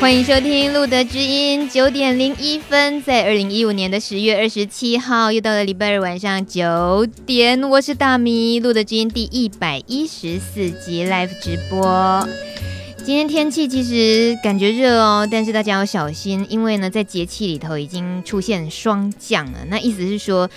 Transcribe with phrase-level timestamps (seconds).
[0.00, 12.26] 欢迎收听《路德之音》，九点零一分，在二零一五年的十月二十七号，又到了礼拜二晚上九点，我是大米，《路德之音》第一百一十四集 live 直播。
[13.04, 19.58] 今天天气其实感觉热哦，但是大家要小心，因为呢，在节气里头已经出现霜降了。
[19.68, 20.48] 那意思是说，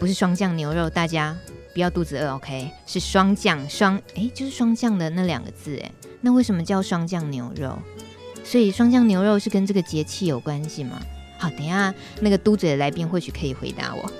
[0.00, 1.36] 不是霜降牛肉，大家
[1.74, 2.70] 不要肚子饿，OK？
[2.86, 5.92] 是霜降霜，哎，就是霜降的那两个字，哎，
[6.22, 7.78] 那为什么叫霜降牛肉？
[8.46, 11.00] 所以霜降牛肉是跟这个节气有关系吗？
[11.38, 14.10] 好，等下那个嘟嘴的来宾或许可以回答我。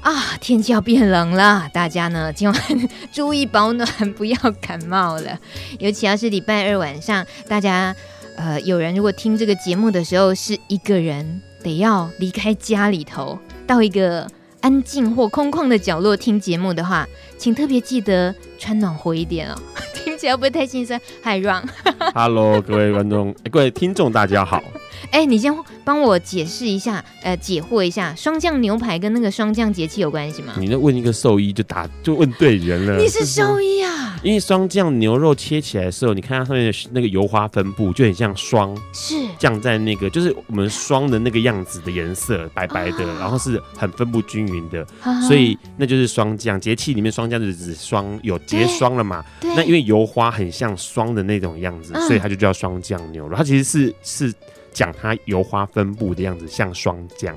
[0.00, 5.38] 啊，天气要变冷了，大家呢今晚注意保暖，不要感冒了。
[5.78, 7.94] 尤其要是礼拜二晚上，大家
[8.36, 13.38] 呃有人如果听这个节目的时候是一个人，得要离开家里头，
[13.68, 14.28] 到一个
[14.60, 17.06] 安静或空旷的角落听节目的话，
[17.44, 19.54] 请特别记得穿暖和一点哦。
[19.92, 20.98] 听起来会不会太心酸？
[21.20, 24.62] 嗨，Run，Hello，各位观众，各位听众，大家好。
[25.10, 30.54] 哎、欸，你先帮我解释一下，呃，解惑一下，霜降牛排跟那个霜降节气有关系吗？
[30.58, 32.96] 你那问一个兽医就答就问对人了。
[33.00, 34.18] 你是兽医啊？
[34.22, 49.22] 因为霜降牛肉切起来的时候，你看它上面的那个油花分布就很像霜，是降在那个就是我们霜的那个样子的颜色，白白的，啊、然后是很分布均匀的，啊、所以那就是霜降节气里面霜降就是指霜有结霜了嘛？
[49.42, 53.36] 那因为油花很像霜的那种样子，嗯、所以它就叫霜降牛肉。
[53.36, 54.34] 它其实是是。
[54.74, 57.34] 讲它油花分布的样子像霜降，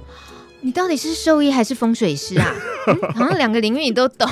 [0.61, 2.53] 你到底是兽医还是风水师啊？
[2.87, 4.27] 嗯、好像两个领域你都懂。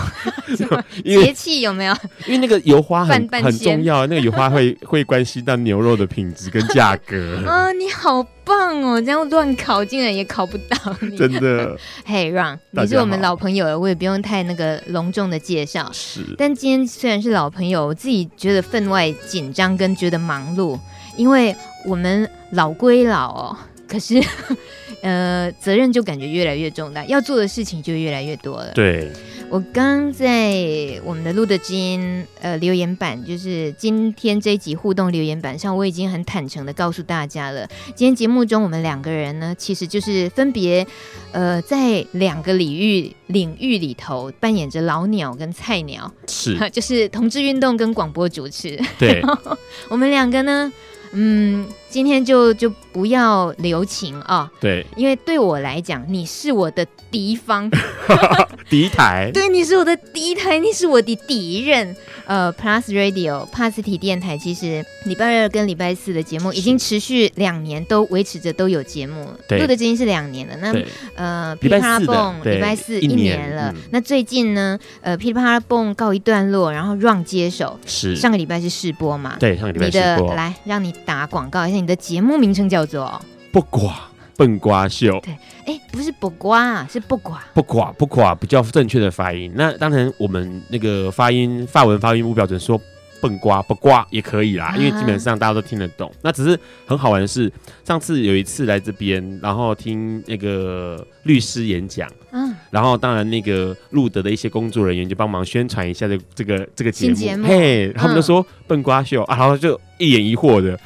[1.04, 1.94] 节气有没有？
[2.26, 7.44] 因为那个油花很很重要，那个油花会 会关系到牛肉的品质跟价格。
[7.46, 9.02] 啊、哦，你好棒哦！
[9.02, 11.78] 这样乱考竟然也考不到你，真的。
[12.06, 15.90] 嘿、hey,，Run，你是我们老朋友了，我也不用太那个隆重的介绍。
[15.92, 20.80] 是，但今天虽然是老朋友，我自己觉得分外紧张跟觉得忙碌。
[21.18, 24.22] 因为我们老归老哦，可是，
[25.02, 28.72] 呃，责任就感觉越来越重大，要做的事情就越来越多了。
[28.74, 29.12] 对，
[29.50, 37.68] 我刚在我们的路德之音呃留言板，就是今天这一集互动留言板上，我已经很坦诚的告诉大家了。
[37.94, 40.86] 今天节目中，我们两个人呢，其实就是分别
[41.32, 48.80] 呃在两个领域领域里头扮演着老鸟跟菜鸟，是， 就是同志运动跟广播主持。
[48.98, 49.22] 对，
[49.90, 50.74] 我们两个呢。
[51.12, 54.52] 嗯，今天就就不要留情啊！
[54.60, 57.72] 对，因为对我来讲，你是我的敌方，
[58.70, 59.32] 敌台。
[59.34, 61.96] 对，你是我的敌台，你是我的敌人。
[62.26, 69.30] 呃，Plus Radio 帕斯提电台，其实礼拜二跟礼拜四的节目已经持续两年都维持着都有节目。
[69.48, 70.58] 对，录的已经是两年了。
[70.58, 70.74] 那
[71.16, 73.72] 呃，噼里啪啦蹦礼拜四一年了。
[73.72, 77.80] 年那最近呢，呃，噼里啪啦蹦告一段落，然后 Run 接手。
[77.86, 79.38] 是上个礼拜是试播嘛？
[79.40, 80.34] 对，上个礼拜试播。
[80.34, 83.96] 来，让你打广告一下，你的节目名称叫做不瓜
[84.36, 85.20] 笨瓜秀。
[85.22, 85.34] 对，
[85.68, 89.54] 哎、欸，不是不瓜，是不瓜不瓜不瓜，比较正确的发音。
[89.54, 92.82] 那当然，我们那个发音发文发音不标准，说
[93.22, 96.12] 笨瓜不瓜也可以啦，啊、因为基本上大家都听得懂。
[96.24, 97.54] 那只是很好玩的是，
[97.84, 110.80] 上次有一次来这边，然后听那个律师演讲，嗯，然后当然那个路德的一些工作人员就帮忙宣传一下这这个这个节目，嘿，他们都说笨瓜秀、嗯、啊，然后就一脸疑惑的。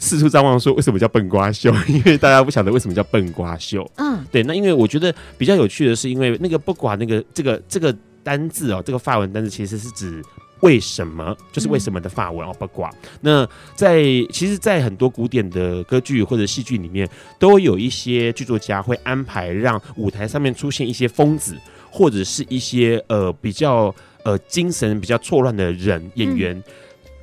[0.00, 1.72] 四处张望，说为什么叫笨瓜秀？
[1.86, 3.88] 因为大家不晓得为什么叫笨瓜秀。
[3.96, 7.94] 嗯，对，那因为我觉得比较有趣的是，因为那个不管那个这个这个
[8.24, 10.24] 单字哦，这个法文单字其实是指
[10.60, 12.90] 为什么，就是为什么的法文哦，不寡。
[13.20, 14.02] 那在
[14.32, 17.06] 其实，在很多古典的歌剧或者戏剧里面，
[17.38, 21.54] 都有一些剧作家会安排让舞台上面出现一些疯子，
[21.90, 23.94] 或者是一些呃比较
[24.24, 26.56] 呃精神比较错乱的人演员。
[26.56, 26.64] 嗯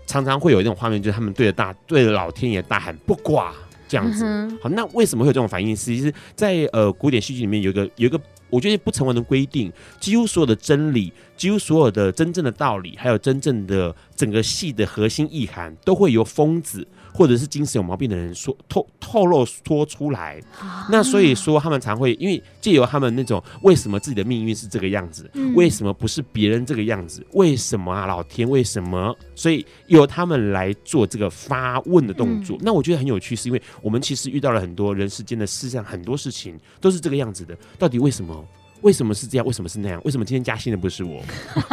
[0.08, 3.54] 常常会有一种画面，就是他们对着大对着老天爷大喊“不挂”
[3.88, 4.24] 这样子。
[4.26, 5.76] 嗯、好，那为什么会有这种反应？
[5.76, 8.20] 其实，在呃古典戏剧里面有一个有一个
[8.50, 16.88] 我觉得不成文的规定，几乎所有的真理，几乎所有的真正的道理，还有真正的整个戏的核心意涵，都会由疯子。
[17.18, 20.40] 或者是精神有毛病的人说透透露说出来，
[20.92, 29.18] 那所以说他们常会因为借由他们那种为什么自己的命运是这个样子，为什么不是别人这个样子，为什么啊老天为什么？
[29.34, 32.56] 所以由他们来做这个发问的动作。
[32.62, 38.46] 那我觉得很有趣，是因为我们其实遇到了很多人世间的世上很多事情都是这个样子的，到底为什么？
[38.82, 39.46] 为什么是这样？
[39.46, 40.02] 为什么是那样？
[40.06, 41.22] 为什么今天加薪的不是我？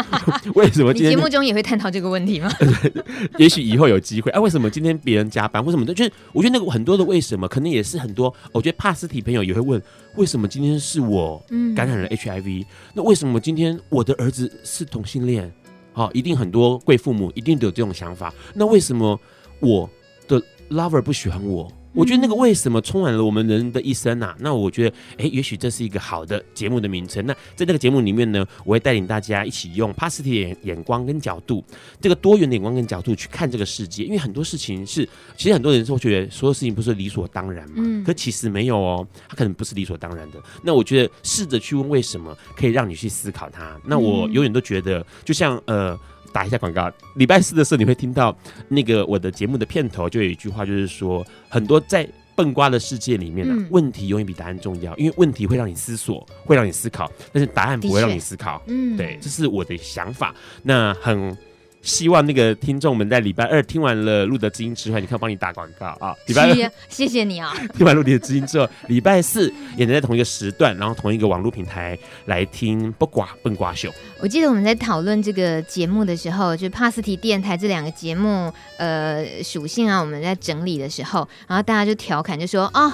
[0.54, 2.50] 为什么今天节目中也会探讨这个问题吗？
[3.38, 4.30] 也许以后有机会。
[4.32, 5.64] 哎、啊，为什么今天别人加班？
[5.64, 5.84] 为什么？
[5.84, 8.34] 就是我觉得那个很多的为什么，可能也是很多。
[8.52, 9.80] 我觉得帕斯提朋友也会问：
[10.16, 11.42] 为什么今天是我
[11.76, 15.52] 感染了 HIV？、嗯、那为什么今天我的儿子是同性恋？
[15.92, 18.32] 好、哦，一定很多贵父母一定都有这种想法。
[18.54, 19.18] 那为什么
[19.60, 19.88] 我
[20.26, 21.70] 的 lover 不喜欢我？
[21.94, 24.36] 我觉得那个为什么充满了我们人的一生啊？
[24.40, 27.24] 那我觉得，哎，也许这是一个好的节目的名称。
[27.24, 31.64] 那在那个节目里面呢，我会带领大家一起用帕斯提的眼光跟角度，
[32.00, 34.02] 这个多元的眼光跟角度去看这个世界。
[34.04, 40.42] 因为很多事情是，其实很多人都觉得所有事情不是理所当然嘛，嗯，可其实没有哦，它可能不是理所当然的。
[40.62, 43.80] 那我觉得试着去问为什么，可以让你去思考它。
[43.84, 45.98] 那我永远都觉得，就像呃。
[46.34, 46.90] 打一下广告。
[47.14, 48.36] 礼拜四的时候，你会听到
[48.68, 58.60] 那个我的节目的片头，就有一句话，就是说，很多在笨瓜的世界里面呢，问题永远比答案重要，因为问题会让你思索，会让你思考，但是答案不会让你思考。
[58.66, 60.34] 嗯，对，这是我的想法。
[60.64, 61.36] 那很。
[61.84, 66.16] 希望那个听众们在礼拜二听完了《路德知音》之后，你看帮你打广告啊！
[66.26, 67.54] 礼拜二，谢谢你啊！
[67.76, 73.90] 听完《路德知音》之后，礼拜四也能在同一个时段，然后同一个网络平台来听《不寡笨瓜秀》。
[74.20, 82.92] 我记得我们在讨论这个节目的时候，就帕斯提电台这两个节目呃属性啊，我们在整理的时候，然后大家就调侃就说啊、哦，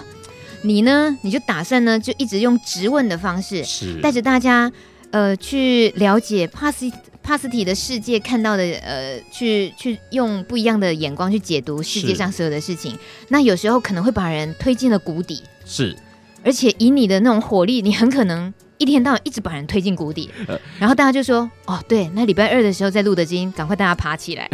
[0.62, 4.72] 你呢，你就打算呢，就一直用质问的方式，是带着大家
[5.12, 6.90] 呃去了解帕斯。
[7.22, 15.42] 帕斯提的世界看到的，呃，去去用不一样的眼光去解读世界上所有的事情，那有时候可能会把人推进了谷底。
[15.64, 15.96] 是，
[16.42, 20.30] 而且以你的那种火力，你很可能一天到晚一直把人推进谷底。
[20.48, 24.48] 呃、然后大家就说：“哦，对，那礼拜二的时候在录的经，赶快大家爬起来。”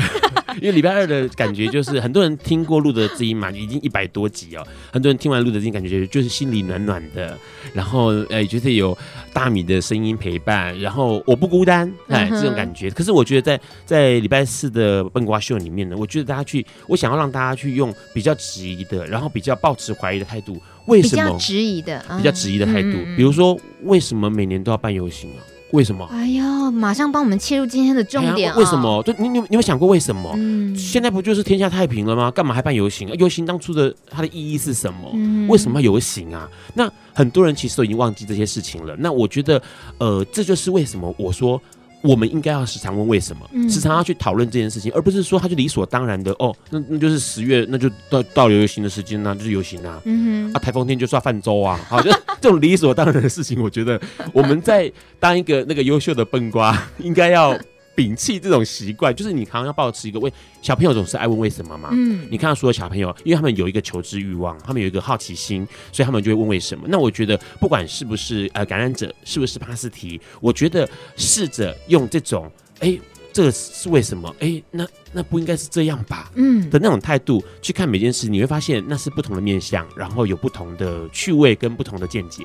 [0.61, 4.67] 因为礼拜二的感觉就是很多人听过路德知音嘛，已经一百多集哦。
[4.93, 7.37] 很多人听完路德知音，感觉就是心里暖暖的，
[7.73, 8.97] 然后呃，觉得有
[9.32, 12.91] 大米的声音陪伴，然后我不孤单，哎，这种感觉。
[12.91, 22.93] 可是我觉得在在礼拜四的笨瓜秀里面呢，我觉得大家去，我想要让大家去用比较质疑的，然后比较抱持怀疑的态度，为什么比较质疑的，比较质疑的态度？
[23.17, 25.41] 比如说，为什么每年都要办游行啊？
[25.73, 26.07] 为什么？
[26.13, 29.03] 哎呀，马上帮我们切入今天的重点、为什么？
[29.03, 30.33] 就你你你有想过为什么？
[30.37, 32.31] 嗯，现在不就是天下太平了吗？
[32.31, 33.09] 干嘛还办游行？
[33.15, 35.11] 游行当初的它的意义是什么？
[35.15, 36.49] 嗯、为什么要游行啊？
[36.75, 38.95] 那很多人其实都已经忘记这些事情了。
[38.99, 39.61] 那我觉得，
[39.99, 41.61] 呃，这就是为什么我说。
[42.06, 52.11] 我们应该要时常问为什么，嗯、时常要去讨论这件事情，而不是说他就理所当然的哦，那那就是十月，那就到到游行的时间呢、啊，就是游行啊，嗯、哼啊，台风天就刷泛舟啊， 好，就
[52.41, 54.00] 这种理所当然的事情，我觉得
[54.32, 57.58] 我们在当一个那个优秀的笨瓜，应该要。
[57.96, 61.88] 摒弃这种习惯，就是你常常要保持一个问，小朋友总是爱问为什么嘛。
[61.93, 66.84] 嗯，你看到所有小朋友，因为他们有一个求知欲望，他们有一个好奇心，所以他们就会问为什么。
[66.87, 73.00] 那我觉得，不管是不是呃感染者，是不是帕斯提，我觉得试着用这种，哎、欸，
[73.32, 74.28] 这个是为什么？
[74.40, 76.31] 哎、欸，那那不应该是这样吧？
[76.34, 82.44] 嗯的那种态度去看每件事，你会发现那是不同的面相，然后有不同的趣味跟不同的见解。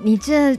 [0.00, 0.56] 你这。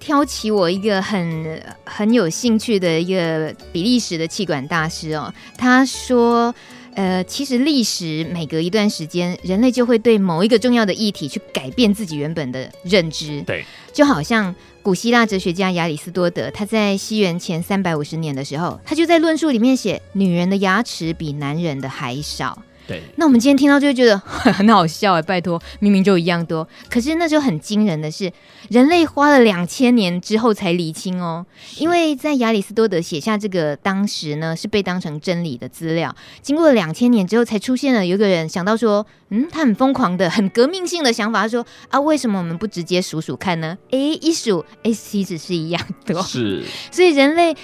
[0.00, 6.52] 挑起我一个很很有兴趣的一个比利时的气管大师哦，他说，
[6.94, 13.42] 呃，其实历史每隔一段时间，人类就会对某一个重要的议题去改变自己原本的认知。
[13.42, 14.52] 对，就好像
[14.82, 22.60] 古希腊哲学家亚里斯多德，他在西元前三百五十年的时候，他就在论述里面写，女人的牙齿比男人的还少。
[22.90, 26.66] 对，那我们今天听到就会觉得 很好笑哎，拜托，明明就一样多。
[26.88, 28.32] 可是那就很惊人的是，
[28.68, 31.46] 人类花了两千年之后才厘清哦，
[31.78, 43.78] 因为在亚里斯多德写下这个当时呢是被当成真理的资料，经过了两千年之后才出现了有个人想到说，嗯，他很疯狂的、很革命性的想法，他说啊，为什么我们不直接数数看呢？
[43.92, 46.20] 哎，一数，哎，其实是一样多。
[46.24, 47.56] 是，所以人类。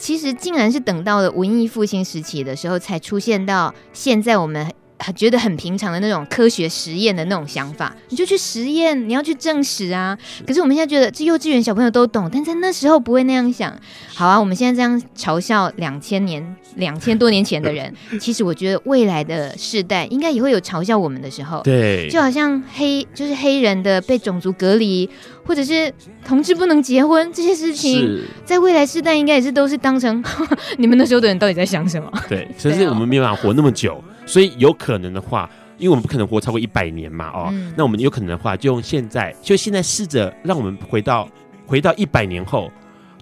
[0.00, 4.66] 其实，竟然是等到了文艺复兴时期的时候，才出现到现在我们
[5.14, 7.94] 觉得很平常的那种科学实验的那种想法。
[8.08, 10.18] 你就去实验，你要去证实啊。
[10.46, 13.78] 可是我们现在觉得，这幼稚园小朋友都懂，但在那时候不会那样想。
[14.14, 21.60] 好啊，我们现在这样嘲笑两千年、两千多年前的人， 其实我觉得未来的世代应该也会有嘲笑我们的时候。
[21.62, 25.08] 对，就好像黑就是黑人的被种族隔离。
[25.44, 25.92] 或者是
[26.24, 30.22] 同志不能结婚这些事情，在未来世代应该也是都是当成
[30.78, 32.10] 你们那时候的人到底在想什么？
[32.28, 41.28] 对， 可是我们没办法活那么久，所以有可能的话，因为我们不可能活超过一百年嘛，哦，嗯、那我们有可能的话，就用现在，就现在试着让我们回到
[41.66, 42.70] 回到一百年后，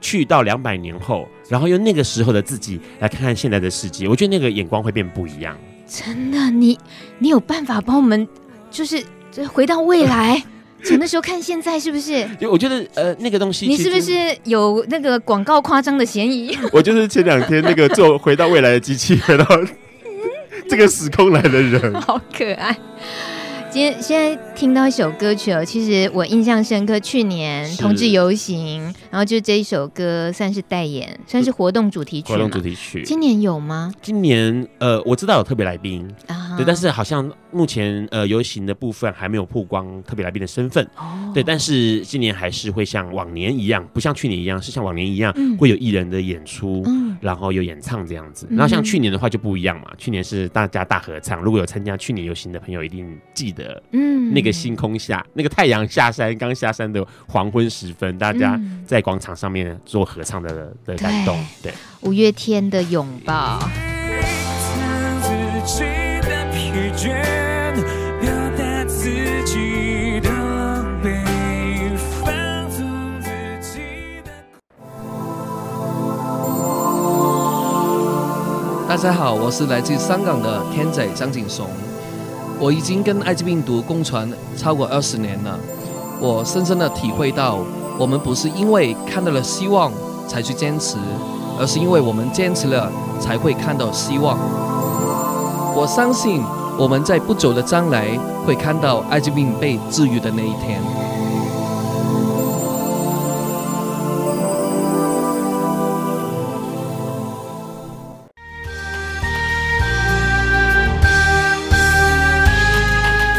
[0.01, 5.57] 去到两百年后，然后用那个时候的自己来看看现在的世界，我觉得那个眼光会变不一样。
[5.87, 6.79] 真的，你
[7.19, 8.27] 你有办法帮我们，
[8.71, 9.03] 就是
[9.51, 10.43] 回到未来？
[10.85, 12.25] 从那时候看现在是不是？
[12.41, 14.13] 就我觉得呃那个东西，你是不是
[14.45, 16.57] 有那个广告夸张的嫌疑？
[16.73, 19.45] 我就是前两天那个做回到未来的机器，回到
[20.69, 22.77] 这个时空来的人， 好可爱。
[23.79, 26.99] 今天现在听到一首歌曲哦，其实我印象深刻。
[26.99, 32.33] 去年同志游行，然后就这一首歌算是代言，算是活动主题曲。
[32.33, 33.95] 活动主题曲，今年有吗？
[34.03, 36.57] 今年呃，我知道有特别来宾啊。
[36.57, 40.85] 对，但是好像目前呃游行的部分还没有曝光特别来宾的身份。
[40.97, 48.49] 哦，对，但是今年还是会像往年一样，不像去年一样，是像往年一样、嗯、会有艺人的演出，嗯、然后有演唱这样子。
[48.51, 51.41] 然后像去年的话就不一样嘛，去年是大家大合唱。
[51.41, 61.73] 如果有参加去年游行的朋友，一定记得，嗯，那个星空下，那个太阳下山刚下山的黄昏时分，大家在广场上面做合唱的的感动，对，
[62.03, 63.59] 五月天的拥抱。
[78.89, 81.69] 大家好，我是来自香港的天仔张景松。
[82.61, 85.59] 我已经跟艾滋病毒共存超过二十年了，
[86.21, 87.59] 我深深的体会到，
[87.97, 89.93] 我们不是因为看到了希望
[90.27, 90.97] 才去坚持，
[91.59, 94.37] 而是因为我们坚持了才会看到希望。
[95.77, 96.43] 我相信
[96.77, 100.83] 我们在不久的将来会看到艾滋病被治愈的那一天。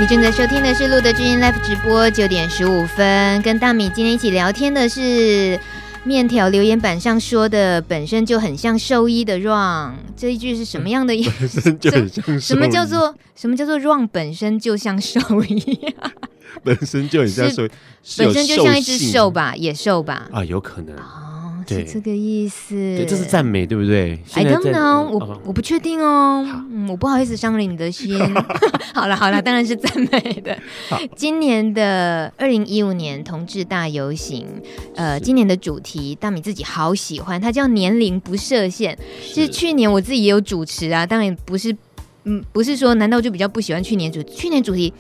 [0.09, 5.59] 正在收听的是路德知音 Live 直播，九点十五分，跟大米今天一起聊天的是
[6.03, 11.69] 面条留言板上说的，本身就很像兽医的 Ron，这一句是什么样的意思？
[11.79, 11.91] 本身就
[12.23, 12.41] 很像。
[12.41, 15.79] 什么叫做什么叫做 Ron 本身就像兽医？
[16.65, 17.67] 本身就很像兽，
[18.17, 20.27] 本身就像一只兽吧，野兽吧？
[20.31, 20.95] 啊，有可能。
[21.75, 28.17] 是这个意思，对，这是赞美，对不对？I don't know，我我不确定哦，嗯，我不好意思伤了你的心。
[28.93, 30.57] 好了 好了，当然是赞美的。
[31.15, 34.45] 今年的二零一五年同志大游行，
[34.95, 38.97] 呃，今年的主题大米自己好喜欢，它叫年龄不设限。
[39.21, 41.75] 其实去年我自己也有主持啊，当然不是，
[42.23, 44.93] 嗯，不是说难道就比较不喜欢去年主去年主题？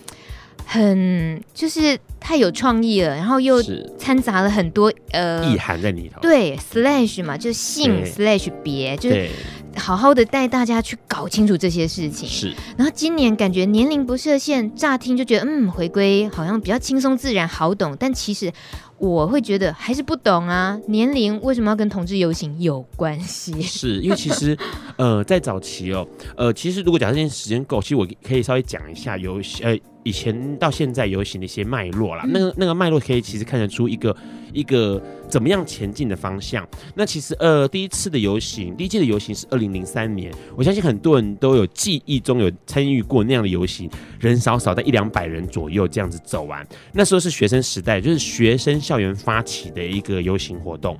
[0.71, 3.59] 很就是太有创意了，然后又
[3.97, 6.21] 掺杂了很多呃意涵在里头。
[6.21, 9.27] 对，slash 嘛，就是性 slash 别，就是
[9.75, 12.29] 好好的带大家去搞清楚这些事情。
[12.29, 12.53] 是。
[12.77, 17.97] 然后今年感觉年龄不设限，乍听就觉得嗯，回归好像比较轻松自然，好懂。
[17.99, 18.51] 但其实
[18.99, 23.59] 我会觉得还是不懂啊，年龄为什么要跟同志游行有关系？
[23.63, 24.55] 是因为其实
[24.97, 26.07] 呃，在早期哦，
[26.37, 29.75] 呃，其实如果假设今天时间够，其实我可以稍微讲一下游戏呃。
[30.09, 34.15] 以前到现在游行的一些脉络啦，那个那个脉络可以其实看得出一个
[34.51, 36.67] 一个怎么样前进的方向。
[36.95, 43.87] 那其实呃第一次的游行，第一届的游行是二零零三年，我相信很多人都有记忆中有参与过那样的游行，
[44.19, 46.67] 人少少在一两百人左右这样子走完。
[46.91, 50.99] 那时候是学生时代，就是学生校园发起的一个游行活动。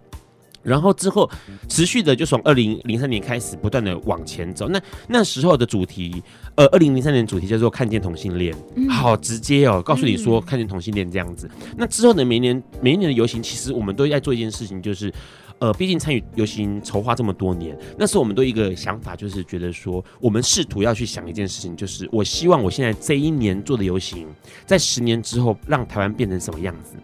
[0.69, 1.29] 然后之后
[1.67, 4.69] 持续的就从二零零三年开始不断的往前走。
[4.69, 6.21] 那那时候的主题，
[6.55, 8.55] 呃，二零零三年主题叫做看见同性恋，
[8.89, 11.49] 好直接哦，告诉你说看见同性恋这样子。
[11.75, 15.11] 那之后的每一年每一年的游行，其实我们都在做一件事情，就是
[15.59, 24.27] 呃，毕竟参与游行筹划这么多年，那时候我们都一个想法，就是觉得说，我们试图要去想一件事情，就是我希望我现在这一年做的游行，
[24.65, 26.95] 在十年之后让台湾变成什么样子。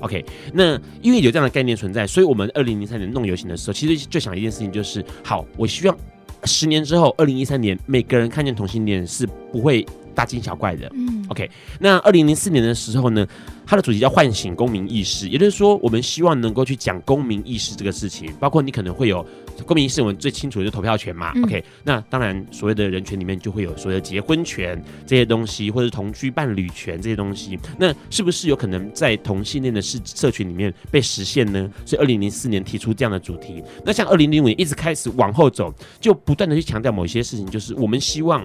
[0.00, 5.96] OK，那因为有这样的概念存在，所以我们二零零三年弄游行的时候，其实就想一件事情，就是好，我希望
[6.44, 10.90] 十年之后，二零一三年，每个人看见同性恋是不会大惊小怪的。
[10.94, 13.26] 嗯，OK，那二零零四年的时候呢，
[13.66, 19.24] 它的主题叫唤醒公民意识，也就是说，我们希望能够去讲公民意识这个事情，包括你可能会有。
[19.64, 31.70] 公民意识我们最清楚的就是投票权嘛，嗯，OK，那当然所谓的人权里面就会有所谓的结婚权这些东西，或者同居伴侣权这些东西，那是不是有可能在同性恋的社社群里面被实现呢？
[31.86, 38.44] 所以二零零四年提出这样的主题，那像二零零五年一直开始往后走，就不断的去强调某一些事情，就是我们希望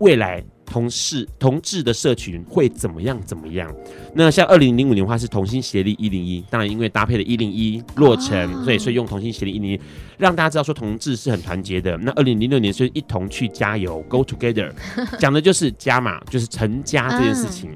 [0.00, 0.44] 未来。
[0.66, 3.20] 同事同志的社群会怎么样？
[3.24, 3.72] 怎么样？
[4.14, 9.80] 那像二零零五年的话是同心协力一零一，当然因为搭配了一零一落成，所以所以用同心协力一零一，
[10.18, 11.96] 让大家知道说同志是很团结的。
[11.98, 14.70] 那二零零六年是一同去加油，Go Together，
[15.18, 17.70] 讲的就是加码，就是成家这件事情。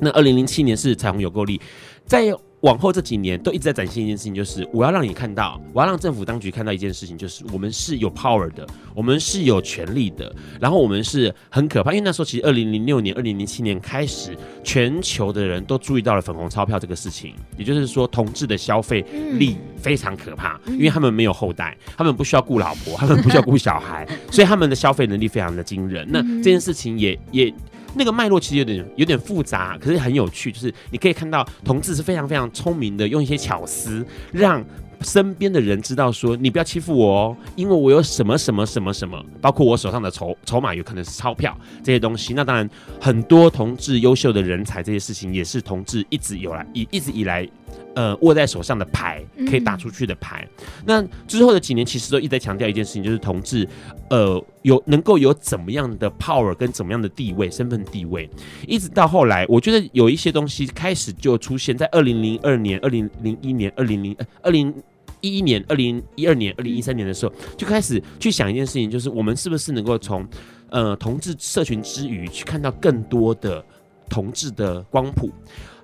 [0.00, 1.60] 那二零零七年是彩虹有够力，
[2.06, 2.34] 在。
[2.64, 11.92] 往后这几年都一直在展现一件事情，就是我要让你看到，我要让政府当局看到一件事情，就是我们是有 power 的，我们是有权力的，然后我们是很可怕。
[11.92, 19.02] 因为那时候其实二零零六年、二零零七年开始，全球的人都注意到了粉红钞票这个事情，也就是说，同志的消费
[19.34, 26.08] 力非常可怕，因为他们没有后代，他们不需要顾老婆，他们不需要顾小孩，所以他们的消费能力非常的惊人。
[26.10, 27.52] 那这件事情也也。
[27.94, 30.52] 那个脉络其实有点有点复杂，可是很有趣。
[30.52, 34.64] 就是你可以看到同志是非常非常聪明的，用一些巧思让
[35.00, 42.32] 身边的人知道说，你不要欺负我哦，因为我有什么什么什么什么，包括我手上的筹筹码有可能是钞票这些东西。
[42.34, 42.68] 那当然，
[43.00, 47.48] 很多同志优秀的人才，这些事情也是同志一直有来一一直以来。
[47.94, 50.46] 呃，握在手上的牌可以打出去的牌。
[50.58, 53.68] 嗯、那之后的几年，其实都一直在强调一件事情，就是同志，
[54.10, 58.28] 呃，有能够有怎么样的 power 跟怎么样的地位、身份地位。
[58.66, 64.74] 一直到后来，我觉得有一些东西开始就出现在二零零二年、二零零一年、二零零二零
[65.20, 70.26] 一一年、二零一二年、二零一三年的时候，就开始去想一件事情，就是我们是不是能够从
[70.70, 73.64] 呃同志社群之余，去看到更多的
[74.08, 75.30] 同志的光谱。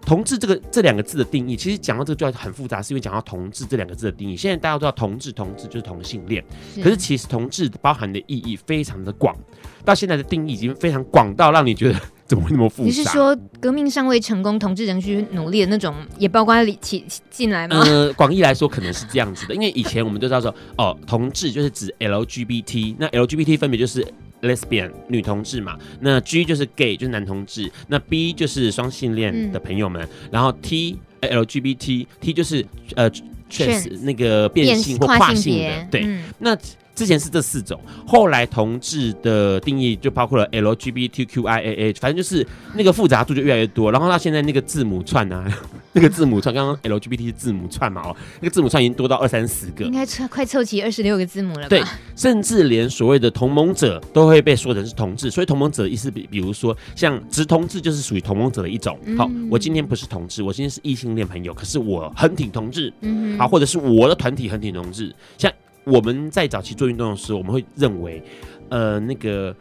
[0.05, 4.37] 同志这个这两个字的定义，其实讲到这个就要很复杂，是因为讲到同志这两个字的定义。
[4.37, 6.45] 现在大家都知道同志，同志就是同性恋，
[6.83, 9.37] 可是其实同志包含的意义非常的广，
[9.85, 12.87] 到现在的定义已经非常广到让你觉得怎么会那么复杂？
[12.87, 17.81] 你是说革命尚未成功，同志仍需努力的那种，也包括里起进来吗？
[17.85, 24.05] 呃，广义来说可能是这样子的，因为以前我们都知道说，哦，同志就是指 LGBT，那 LGBT 分别就是。
[24.43, 32.65] Lesbian 女同志嘛，那 G 就是 Gay 就是男同志，那 B 就是双性恋的朋友们，嗯、然后 T LGBT T 就是
[32.97, 33.11] 呃
[33.49, 36.57] 确实那个变性或跨性的，对，嗯、那。
[37.01, 43.91] 之前是这四种，后来同志的定义就包括了 LGBTQIA，反正就是那个复杂度就越来越多。
[43.91, 45.51] 然后到现在那个字母串啊，
[45.95, 51.69] 那个字母串，刚刚 LGBT 字母串嘛，哦，那个字母串已经多到二三十个，应该快凑齐二十六个字母了吧？
[51.71, 51.83] 对，
[52.15, 55.31] 甚至连所谓的同盟者都会被说成是同志。
[55.31, 58.99] 所以同盟者的意思比，比如说像直同志就是属于同盟者的一种。
[59.17, 62.93] 好，我今天不是同志，我今天是异性恋朋友，可是我很挺同志。
[63.01, 65.51] 嗯，好，或者是我的团体很挺同志，像。
[65.85, 68.23] 我们在早期做运动的时候，我们会认为，
[68.69, 69.55] 呃，那个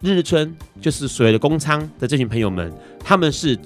[0.00, 3.58] 日日春就是所谓的公仓的这群朋友们，他们是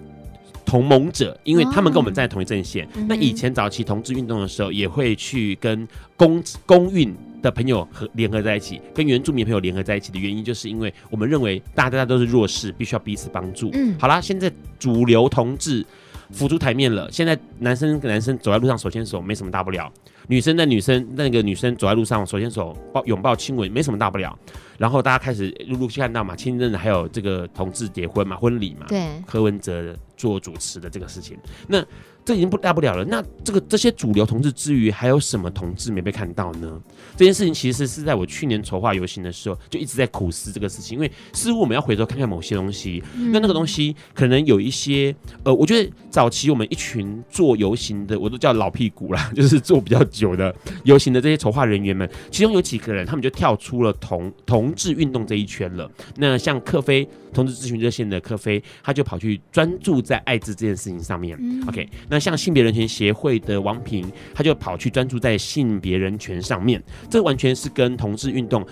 [0.65, 2.87] 同盟者，因为他们跟我们在同一阵线。
[2.87, 13.69] 哦、那以前早期同志运动的时候，也会去跟公公运的朋友和联合在一起，跟原住民朋友联合在一起的原因，就是因为我们认为大家大家都是弱势，必须要彼此帮助。
[13.75, 15.85] 嗯，好啦，现在主流同志
[16.31, 19.93] 浮出台面了，现在男生跟男生走在路上手牵手，没什么大不了。
[20.29, 24.39] 女生那女生那个女生走在路上，手牵手抱拥抱亲吻，没什么大不了。
[24.79, 31.85] 然后大家开始陆陆续续看到嘛，亲任还有这个同志结婚嘛，婚礼嘛，对，柯文哲做主持的这个事情，那。
[32.25, 33.05] 这已经不大不了了。
[33.05, 36.81] 那这个这些主流同志之余，还有什么同志没被看到呢？
[37.17, 40.97] 这件事情其实是在我去年筹划游行的时候，就一直在苦思这个事情。
[40.97, 50.55] 因为似乎我们要回头看看某些东西，那那个东西可能有一些呃，我觉得早期我们一群做游行的，我都叫老屁股啦， 就是做比较久的
[50.85, 55.91] 游行的这些筹划人员们，其中有几个人，他们就跳出了同同志运动这一圈了。
[56.17, 61.39] 那像克菲同志咨询热线的科菲，他就跑去专注在艾滋这件事情上面。
[61.67, 61.89] OK。
[62.09, 68.67] 那像性别人权协会的王平，他就跑去专注在性别人权上面，这完全是跟同志运动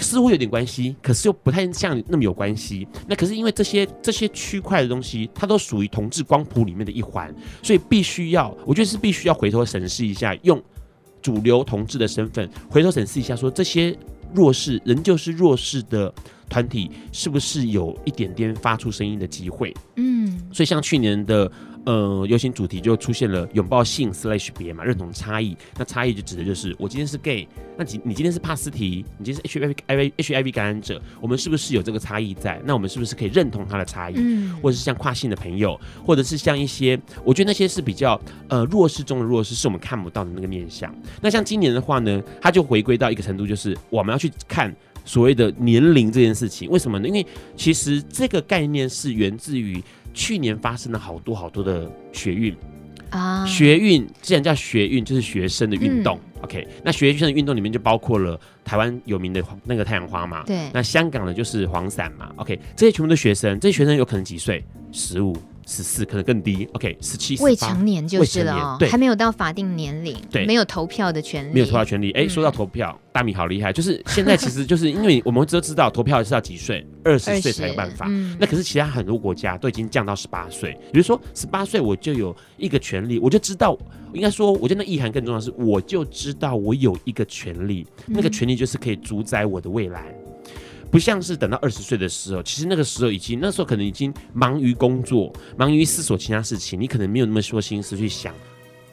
[0.00, 2.86] 似乎有点关系，可是又不太像那么有关系。
[3.06, 10.60] 那可是因为这些这些区块的东西，它都属于同志光谱里面的一环，所以必须要，我觉得是必须要回头审视一下，用
[11.22, 13.96] 主流同志的身份回头审视一下，说这些
[14.34, 16.12] 弱势仍旧是弱势的
[16.48, 19.74] 团体，是不是有一点点发出声音的机会？
[19.96, 21.50] 嗯，所以像去年的。
[21.86, 25.56] 呃，游行主题就出现了拥抱性 slash 别嘛，认同差异。
[25.78, 29.40] 那差异就指的就是我今天是 gay，那你你今天是帕斯提，你今天是
[29.86, 32.60] HIV HIV 感染者，我们是不是有这个差异在？
[32.64, 34.14] 那我们是不是可以认同他的差异？
[34.16, 40.92] 嗯，或者是像跨性的朋友，或者是像一些，我觉得那些是比较呃弱势中的弱势，是我们看不到的那个面向。
[41.22, 44.74] 那像今年的话呢，它就回归到一个程度，就是我们要去看
[45.06, 46.68] 所谓的年龄这件事情。
[46.68, 47.08] 为什么呢？
[47.08, 49.82] 因为其实这个概念是源自于。
[50.18, 52.56] 去年发生了好多好多的学运
[53.10, 56.18] 啊，学运既然叫学运，就是学生的运动。
[56.36, 62.32] 嗯、OK，那学生的运动里面就包括了台湾有名的那个太阳花嘛，对，那香港的就是黄伞嘛。
[62.36, 64.64] OK，这些全部都学生，这些学生有可能几岁？
[64.90, 65.36] 十五。
[65.66, 72.12] 十四可能更低，OK，十七未成年就是了哦，对，还没有到法定年龄，对，没有投票的权利，没有投票权利。
[72.12, 78.06] 哎，说到投票，大米好厉害，就是现在其实就是因为我们都知道投票是要几岁，二十岁才有办法。
[78.38, 83.76] 那可是其他很多国家都已经降到十八岁，比如说十八岁我就有一个权利，我就知道，
[84.12, 90.14] 应该说，我觉得那意涵更重要的是，我就知道我有一个权利，那个权利就是可以主宰我的未来。
[90.96, 98.34] 不像是等到二十岁的时候，其实那个时候已经，那时候可能已经忙于工作，忙于思索其他事情，你可能没有那么多心思去想，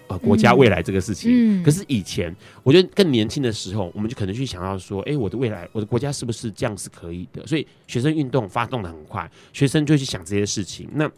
[0.07, 1.31] 呃，国家未来这个事情。
[1.31, 7.47] 嗯嗯、可是以前，我觉得更年轻的时候，我们就可能去想要说，哎、欸，我的未来，我的国家是不是这样是可以的？
[7.47, 10.89] 所以学生运动发动的很快，学生就去想这些事情。
[10.95, 11.09] 那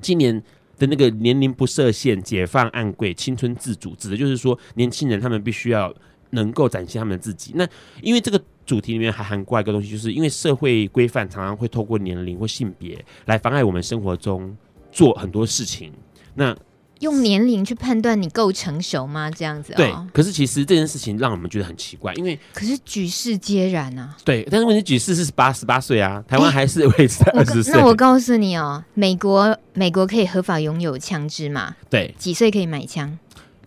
[0.00, 0.42] 今年
[0.78, 5.94] 的那个年龄不设限、解放暗柜、青春自主，指的就是说年轻人他们必须要
[6.30, 7.52] 能够展现他们自己。
[7.54, 7.68] 那
[8.00, 14.56] 因为这个主题里面还涵盖一个东西，就是因为社会规范常常会透过年龄或性别来妨碍我们生活中
[14.90, 15.92] 做很多事情。
[16.34, 16.56] 那
[17.00, 19.30] 用年龄去判断你够成熟吗？
[19.30, 19.92] 这样子、哦、对。
[20.12, 24.16] 可是其实这件事情让我们觉得很奇怪，因为可是举世皆然啊。
[24.24, 27.74] 对，但是问题举世是八十八岁啊，台湾还是维持在 二十岁。
[27.74, 31.74] 那我告诉你哦，美国美国可以合法拥有枪支嘛？
[31.90, 33.18] 对，几岁可以买枪？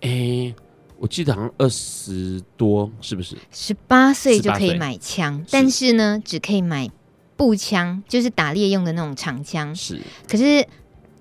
[0.02, 0.56] 诶、欸，
[1.00, 3.36] 我记得好像二十多，是不是？
[3.52, 6.90] 十八岁就可以买枪，但是呢，只可以买
[7.36, 9.76] 步枪，就是打猎用的那种长枪。
[9.76, 10.66] 是，可是。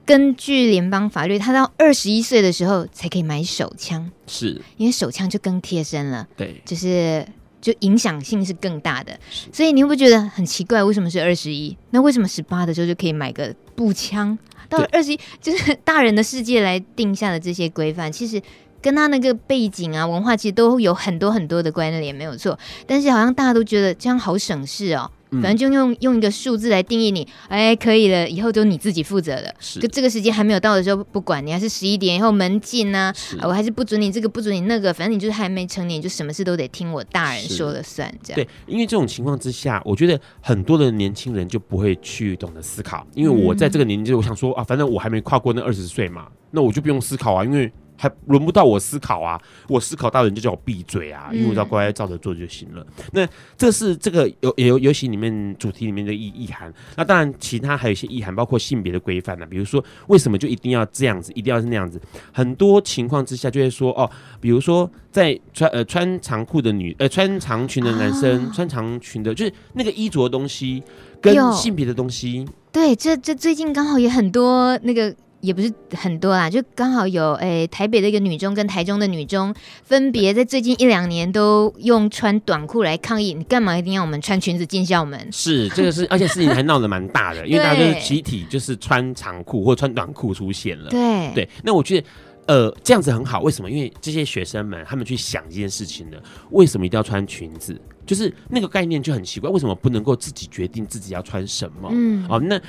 [0.07, 7.27] 根据联邦法律，他到二十一岁的时候才可以买手枪，是因为手枪就更贴身了，对，就是
[7.61, 9.19] 就影响性是更大的，
[9.53, 10.81] 所以你会不会觉得很奇怪？
[10.85, 11.77] 为什么是二十一？
[11.91, 14.39] 那为什么十八的时候就可以买个步枪？
[14.69, 18.41] 到二十一，就是大人的世界来定下的这些规范，其实
[18.81, 22.59] 跟他那个背景啊、文化其实都有很多很多的关联，没有错。
[22.87, 25.11] 但是好像大家都觉得这样好省事哦。
[25.43, 29.53] 反正就用用一个数字来定义你，哎，可以了，以后就你自己负责了。
[29.59, 38.09] 是，可这个时间还没有到的时候，不管你还是十一点以后门禁啊，啊，我还是不准你这个，不准你那个，反正你就是还没成年，就什么事都得听我大人说了算。
[38.23, 47.71] 这样对，因为这种情况之下，我觉得很多的年轻人就不会去懂得思考，因为我在这个年纪，我想说啊，反正我还没跨过那二十岁嘛，那我就不用思考啊，因为。
[47.98, 49.40] 还轮不到我思考啊！
[49.68, 52.87] 我思考到人就叫我闭嘴啊，因为我只要乖乖照着做就行了。
[52.98, 56.72] 嗯、那这是这个游游游戏里面主题里面的意意涵。
[56.96, 59.46] 那当然，其他还有一些意涵，包括性别的规范呢。
[59.46, 62.00] 比如说，为什么就一定要这样子，一定要是那样子？
[62.32, 70.82] 很多情况之下就会说哦，比如说在穿呃穿长裤的女呃穿长裙的男生，啊、穿长裙的，就是那个衣着的东西
[71.20, 72.46] 跟性别的东西。
[72.70, 75.14] 对，这这最近刚好也很多那个。
[75.40, 83.35] 也不是很多啦，就刚好有诶、欸，台北的一个女中跟台中的女中，分别在最近一两年都用穿短裤来抗议。
[83.35, 85.29] 你干嘛一定要我们穿裙子进校门？
[85.31, 90.88] 是这个是，而且事情还闹得蛮大的， 因为大家就是集体就是穿长裤或穿短裤出现了。
[90.90, 92.07] 对对，那我觉得
[92.46, 93.70] 呃这样子很好，为什么？
[93.70, 96.16] 因为这些学生们他们去想这件事情呢，
[96.51, 97.79] 为什么一定要穿裙子？
[98.07, 101.88] 就是那个概念就很奇怪，为什么不能够自己决定自己要穿什么？
[101.92, 102.61] 嗯，哦那。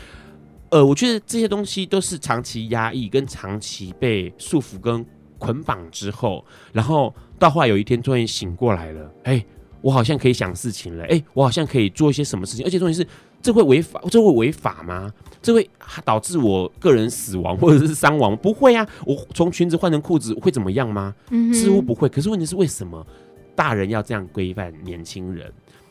[0.69, 5.06] 呃，我觉得这些东西都是长期压抑、跟长期被束缚跟
[5.38, 9.45] 捆绑之后，然后到后来有一天突然醒过来了，哎，
[9.82, 13.08] 我好像可以想事情了，哎，我好像可以做一些什么事情，而且重点是，
[13.41, 14.01] 这会违法？
[14.10, 15.12] 这会违法吗？
[15.41, 15.69] 这会
[16.03, 18.36] 导致我个人死亡或者是伤亡？
[18.36, 21.13] 不会啊，我从裙子换成裤子会怎么样吗？
[21.30, 22.10] 嗯，似乎不会。
[22.10, 23.06] 可是问题是，为什么
[23.56, 25.49] 大人要这样规范年轻人？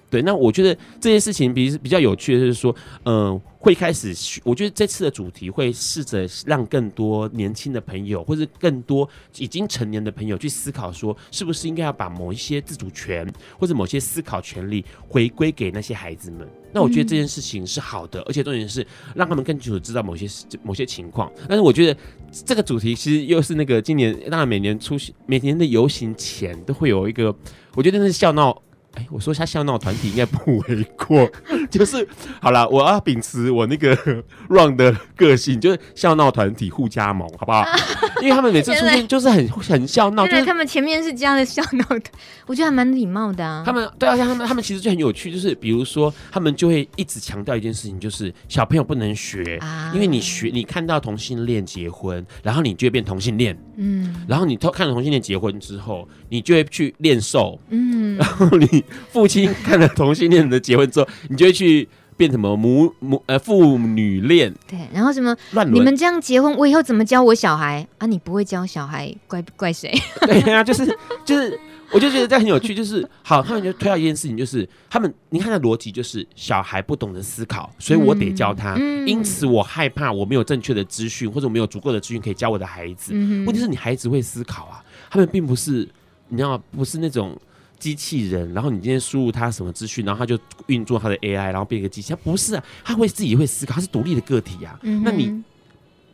[0.09, 4.14] 对，那我觉得这件事情比比较有趣的就是说，嗯、呃，会开始，
[4.45, 13.27] 我觉得这次的主题会试着让更多年轻的朋友，或者更多已经成年的朋友去思考，说是不是应该要把某一些自主权
[13.59, 16.47] 或者某些思考权利回归给那些孩子们。
[16.73, 20.29] 那我觉得这件事情是好的，而且重点是让他们更清楚知道某些
[20.62, 21.31] 某些情况。
[21.49, 22.01] 但是我觉得
[22.45, 27.35] 这个主题其实又是那个今年，当然每年出行每年的游行前都会有一个，
[27.75, 28.62] 我觉得那是笑闹。
[28.97, 31.31] 哎，我说一下笑闹团体应该不为过，
[31.71, 32.07] 就是
[32.41, 33.95] 好了，我要秉持我那个
[34.49, 37.65] run 的个性，就是笑闹团体互加盟，好不好？
[38.23, 42.11] 因为他们每次出现就是很很笑闹，就是他们前面是加了笑闹的，
[42.47, 43.63] 我觉得还蛮礼貌的啊。
[43.67, 58.83] 他们对啊，像他们他们其实就很有趣，就是比如说他们就会一直强调一件事情，就是小朋友不能学，啊、因为你学你看到同性恋结婚，然后你就会变同性恋，嗯，然后你偷看了同性恋结婚之后，你就会去练瘦，嗯，然后你。
[59.11, 64.53] 父亲看了同性恋的结婚之后，你就会去变什么母母呃父女恋？
[64.66, 65.70] 对，然后什么乱？
[65.72, 68.07] 你们这样结婚，我以后怎么教我小孩啊？
[68.07, 69.92] 你不会教小孩，怪怪谁？
[70.27, 70.87] 对啊，就是
[71.27, 71.61] 就是，
[71.92, 72.75] 我就觉得这很有趣。
[72.75, 78.75] 就是好，他们就推到一件事情，就是他们你看的逻辑就是小孩不懂得思考，所以我得教他。
[78.79, 83.12] 嗯，因此我害怕我没有正确的资讯，或者我没有足够的资讯可以教我的孩子。
[83.14, 85.87] 嗯，问题是你孩子会思考啊，他们并不是
[86.29, 86.64] 你知道吗？
[86.75, 87.38] 不是那种。
[87.79, 92.12] 机器人，然后你今天输入它什么资讯，然后它就运作它的 AI，然后变一个机器。
[92.12, 94.81] 它不是啊，它会自己会思考，它是独立的个体呀、啊。
[94.83, 95.43] 嗯、那你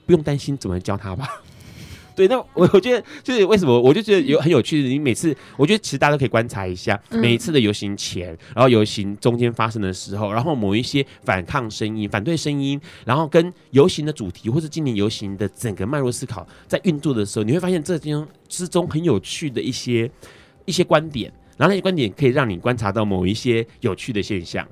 [0.06, 1.28] 不用担心怎么教它吧？
[2.14, 4.88] 对，那我我觉得就是为什么，我就觉得有很有趣的。
[4.90, 20.10] 你每次，我觉得其实大家都可以观察一下，每一次的游行前，然后游行中间发生的时候，然后某一些反抗声音、反对声音，然后跟游行的主题或者今年游行的整个脉络思考在运作的时候，你会发现这之之中很有趣的一些
[20.66, 21.32] 一些观点。
[21.62, 24.66] 然后那些观点可以让你观察到某一些有趣的现象。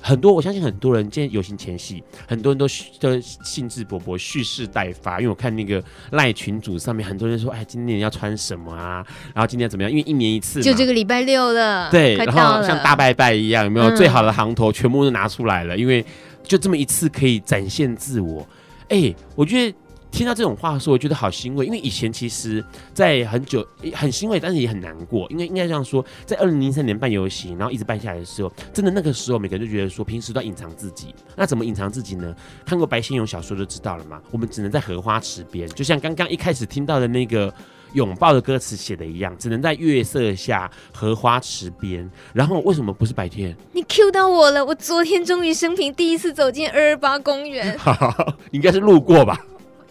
[0.00, 2.68] 很多，我相信很多人今天游行前夕，很多人都
[3.00, 5.18] 都兴致勃勃、蓄势待发。
[5.18, 5.82] 因为我看那个
[6.12, 9.04] 赖群组上面，很多人说：“哎，今年要穿什么啊？
[9.34, 9.90] 然后今年怎么样？
[9.90, 15.76] 因为一年一次，就这个礼拜六了，对，然后像大拜拜一样，有没有、嗯、最好的行头全部都拿出来了？
[15.76, 16.04] 因为
[16.44, 18.46] 就这么一次可以展现自我。
[18.88, 19.76] 哎，我觉得。”
[20.16, 32.34] 听到这种话的时候，我觉得好欣慰，因为以前其实，在很久很欣慰，但是也很难过，因为应该这样说，在二零零三年办游行，然后一直办下来的时候，真的那个时候，每个人就觉得说，平时都要隐藏自己，那怎么隐藏自己呢？
[32.64, 37.52] 看过白先勇小说就知道了嘛，我们只能在荷花池边，就像刚刚一开始听到的那个
[37.92, 42.10] 拥抱的歌词写的一样，只能在月色下荷花池边。
[42.32, 43.54] 然后为什么不是白天？
[43.70, 47.78] 你 Q 到我了，我昨天终于生平第一次走进二二八公园，
[48.50, 49.38] 应该是路过吧。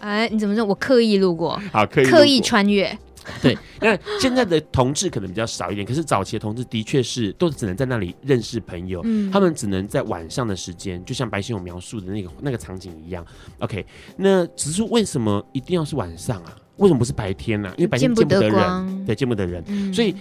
[0.06, 0.64] 哎，你怎么说？
[0.64, 2.96] 我刻意路过，好，刻意刻意穿越。
[3.42, 13.26] 对， 那现在的同志可能比较少一点，可是早期的同志的确是都只能在那里认识朋友，嗯，他们只能在晚上的时间，就像白先勇描述的那个那个场景一样。
[13.58, 13.84] OK，
[14.16, 16.56] 那只是为什么一定要是晚上啊？
[16.78, 17.70] 为什么不是白天呢？
[17.70, 17.74] 啊？
[17.78, 18.54] 因为白天见不得人，
[19.00, 20.14] 得对，见不得人，嗯，所以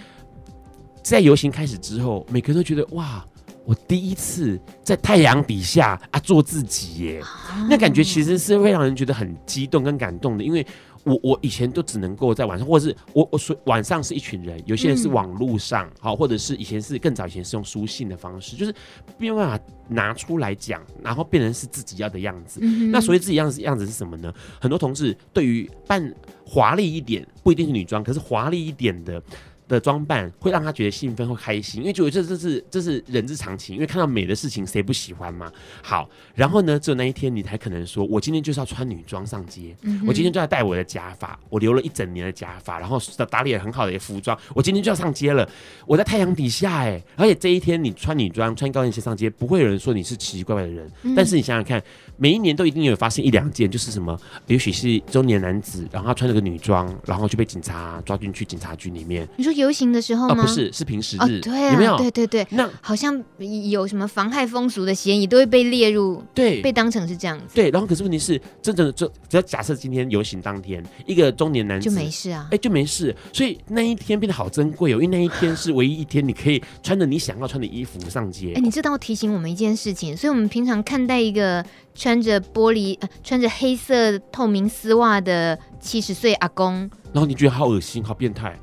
[1.03, 3.23] 在游行开始之后，每个人都觉得哇。
[3.65, 7.21] 我第一次在太阳底下啊做自己耶，
[7.69, 10.65] 那感觉其实是会让人觉得很激动跟感动的，因为
[11.03, 18.73] 我我以前都只能够在晚上，或者是我我说晚上是一群人，有些人是网络上好，或者是以前是更早以前是用书信的方式，就是
[19.17, 22.59] 没有办法拿出来讲，然后变成是自己要的样子。
[22.91, 24.33] 那所以自己样子样子是什么呢？
[24.59, 26.13] 很多同志对于扮
[26.45, 29.21] 华丽一点，不一定是女装，可是华丽一点的。
[29.67, 35.51] 的装扮会让他觉得兴奋或开心，因为觉得这这是这是人之常情，因为看到美的事情谁不喜欢嘛？
[35.81, 45.49] 好，然后呢，只有那一天你才可能说，我今天就是要穿女装上街，嗯、我今天就要戴我的假发，我留了一整年的假发，然后打理很好的服装，我今天就要上街了。
[45.87, 50.87] 我在太阳底下哎，而且这一天你穿女装穿高跟鞋上街，不会有人说你是奇奇怪怪的人。
[51.01, 51.81] 嗯、但是你想想看，
[52.17, 59.27] 每一年都一定有发生一两件，就是什么，也许是中年男子，然后他穿了个女装，然后就被警察抓进去警察局里面。
[59.37, 59.54] 你说。
[59.55, 60.35] 游行的时候吗？
[60.37, 61.19] 哦、不是，是平时日。
[61.19, 61.97] 哦、对、啊、有没有？
[61.97, 63.21] 对对对，那好像
[63.69, 67.55] 有什么妨害风俗的嫌疑，都会被列入，对，被当成是这样子。
[67.55, 73.15] 对，然后可是问题是，真正的就只要假设今天游行当天，一个中年男子就没事啊，哎，就没事。
[73.33, 78.53] 所以那一天变得好珍贵哦，因为那一天是唯一一天你可以穿着你想要穿的衣服上街。
[78.55, 88.57] 哎，你知道提醒我们一件事情，所以我们平常看待一个穿着玻璃、呃、穿着黑色透明丝袜的七十岁阿公，然后你觉得好恶心、好变态。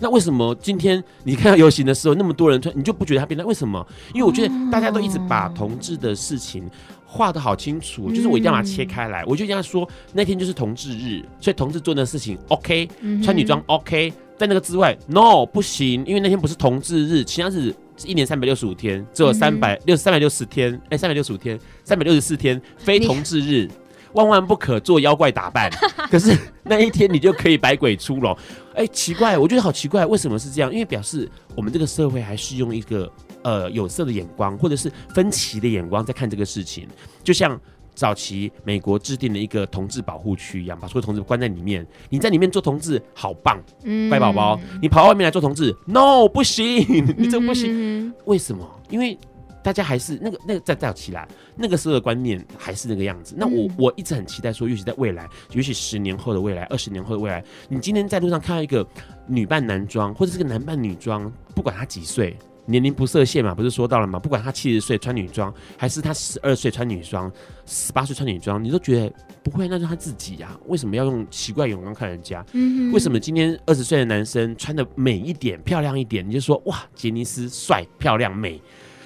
[0.00, 3.44] 那为什么今天你看到游行的时候那么多人穿，你就不觉得他变态？
[3.44, 3.86] 为什么？
[4.14, 6.68] 因为我觉得大家都一直把同志的事情
[7.04, 9.22] 画得好清楚，嗯、就是我一定要把它切开来。
[9.26, 12.88] 我就这样说，那天就是同志日，所以同志做的事情 OK，
[13.22, 23.68] 穿女装 OK，在那个之外 No 不行，因为那天不是同志日，其他日是一年三百六十五天，只有三百六三百六十天，哎，三百六十五天，三百六十四天非同志日。
[24.12, 25.70] 万万不可做妖怪打扮，
[26.10, 28.36] 可是那一天你就可以百鬼出笼。
[28.74, 30.72] 哎，奇怪，我觉得好奇怪，为什么是这样？
[30.72, 33.10] 因为表示我们这个社会还是用一个
[33.42, 36.88] 呃有色的眼光，或者是分歧的眼光在看这个事情。
[37.22, 37.60] 就像
[37.94, 41.86] 早期美国制定了一个同志保护区一样，把所有同志关在里面。
[42.08, 43.60] 你在里面做同志好棒，
[44.08, 44.58] 乖宝宝。
[44.80, 48.12] 你跑到外面来做同志，no 不行，你这不行。
[48.24, 48.66] 为什么？
[48.88, 49.18] 因为。
[49.62, 53.34] 大家还是那个那个再再起来，那个时候的观念还是那个样子。
[53.36, 58.86] 那我我一直很期待说，尤其在未来，尤其十年后的未来，二十年后的未来，你今天在路上看到一个
[59.26, 64.18] 女扮男装，或者是个男扮女装，不管他几岁，年龄不设限嘛，不是说到了嘛？
[64.18, 67.30] 不管他七十岁穿女装，还是他十二岁穿女装，
[67.66, 70.60] 十八岁穿女装，你都觉得不会，那是他自己呀、啊。
[70.68, 72.44] 为什么要用奇怪眼光看人家？
[72.92, 78.60] 为什么今天二十岁的男生穿的美一点、漂亮一点，你就说哇，杰尼斯帅、漂亮、美？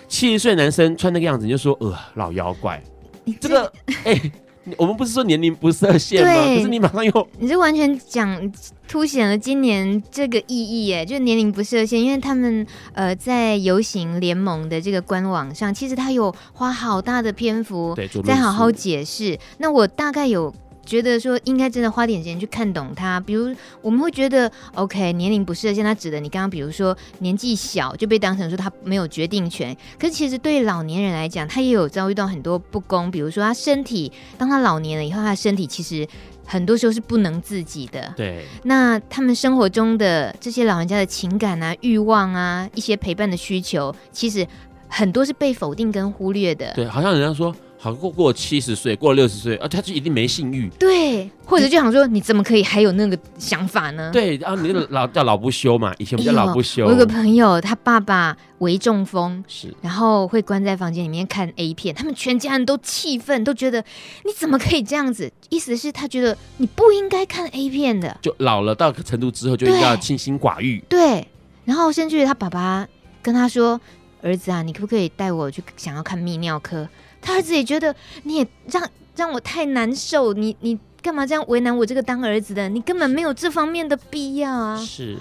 [0.09, 2.83] 七十岁男生穿那个样子，你就说呃老妖怪。
[3.25, 3.73] 你这，个
[4.05, 4.33] 哎、欸，
[4.77, 6.45] 我们不是说年龄不设限吗？
[6.45, 8.53] 可是你马上又，你是完全讲
[8.87, 19.39] 凸显了今年这个意义，哎，就是年龄不设限，因为他们呃在游行联盟的这个官网上，其实他有花好大的篇幅在好好解释。
[19.59, 20.55] 那我大概有。
[20.85, 36.07] 觉得说应该真的花点时间去看懂他，比如我们会觉得，OK，年龄不是像，他指的你刚刚比如说年纪小就被当成说他没有决定权，可是其实对老年人来讲，他也有遭遇到很多不公，比如说他身体，当他老年了以后，他的身体其实
[36.45, 38.13] 很多时候是不能自己的。
[38.17, 44.47] 对，那他们生活中的这些老人家的情感啊、欲望啊、一些陪伴的需求，其实
[44.89, 46.73] 很多是被否定跟忽略的。
[46.75, 47.55] 对，好像人家说。
[47.85, 50.71] 好过过七十岁，过了六十岁啊，他就一定没性欲。
[50.79, 54.11] 对，或者就想说，你怎么可以还有那个想法呢？
[54.11, 56.87] 对，然后你老叫老不休嘛，以前我们叫老不休。
[56.87, 63.85] 我有个朋友，他爸爸为中风，是，然后会关在房间里面看 A 片，他们全家人都气愤，都觉得
[64.25, 65.31] 你怎么可以这样子？
[65.51, 68.17] 意思是，他觉得你不应该看 A 片的。
[68.23, 70.83] 就老了到程度之后，就应该要清心寡欲。
[70.89, 71.29] 对，
[71.67, 72.89] 然后甚至于他爸爸
[73.21, 73.79] 跟他说
[74.25, 76.89] ：“儿子啊，你可不可以带我去想要看泌尿科？”
[77.25, 82.69] 他儿子也觉得你也让让我太难受，你你干嘛这样为难我这个当儿子的？
[82.69, 84.77] 你根本没有这方面的必要啊！
[84.77, 85.17] 是，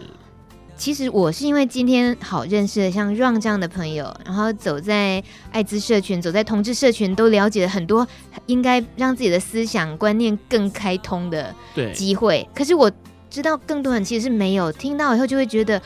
[0.76, 8.06] 其实我是因为今天好认识了像 Ron 这样的朋友，然后走在艾滋社群，走在同志社群，都了解了很多
[8.48, 11.56] 应该让自己的思想观念更开通的
[11.94, 12.46] 机会。
[12.54, 12.92] 可是我
[13.30, 15.82] 知道更多人其实是没有听到以后就会觉得，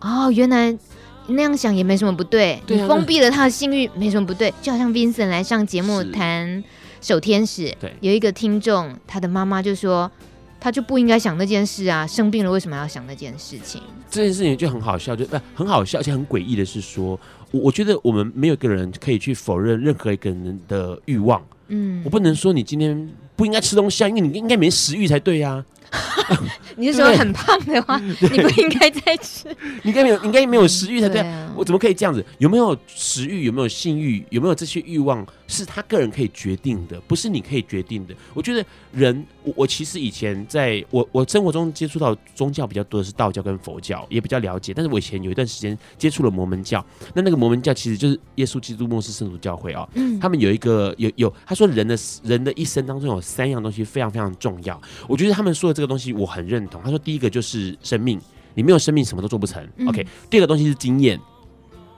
[0.00, 0.78] 哦，原来。
[1.28, 6.62] 那样想也没什么不对，对啊、你封闭了他的性欲没什么不对，就好像 Vincent 来上节目谈
[7.00, 10.10] 守天使，对，有一个听众，他的妈妈就说，
[10.58, 13.80] 他就不应该想那件事啊，生病了为什么要想那件事情？
[14.10, 17.18] 这件事情就很好笑，就不、呃、很好笑，而且很诡异的是说，
[17.50, 25.64] 我我觉得我们没有一个人可以去否认任何一个人的欲望，嗯，我不能说你今天不应该吃东西啊，因为你应该没食欲才对呀、啊。
[26.78, 29.48] 你是说很胖的话，你不应该再吃？
[29.82, 31.24] 你 应该没有，应该没有食欲才对。
[31.56, 32.24] 我怎么可以这样子？
[32.38, 33.44] 有没有食欲？
[33.44, 34.24] 有没有性欲？
[34.30, 35.26] 有没有这些欲望？
[35.48, 38.14] 是他个人可以决定的，不是你可以决定的。
[38.34, 44.74] 我觉得人，我我其实以前在我我生活中接触到宗教比较多的是道教跟佛教，也比较了解。
[44.74, 49.88] 但是我以前有一段时间接触了摩门教，那那个摩门教其实就是耶稣基督末世圣徒教会啊、哦。
[49.94, 54.78] 嗯，他们有一个有有，他说人的人的一生当中有三样东西非常非常重要。
[55.08, 56.80] 我觉得他们说的这个东西我很认同。
[56.82, 58.20] 他说第一个就是生命，
[58.54, 59.66] 你没有生命什么都做不成。
[59.76, 61.18] 嗯、OK，第二个东西是经验。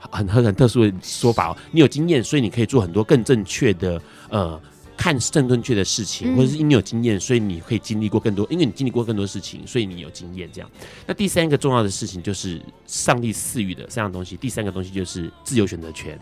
[0.09, 4.59] 很很很特殊的说法哦，你有经验，所以你可以做很多更正确的呃。
[5.01, 8.45] 看正正确的事情，或者是因为你有经验，所以你可以经历过更多。
[8.51, 10.47] 因为你经历过更多事情，所以你有经验。
[10.53, 10.69] 这样，
[11.07, 14.37] 那第三个重要的事情就是上帝赐予的三样东西。
[14.37, 16.19] 第三个东西就是自由选择权，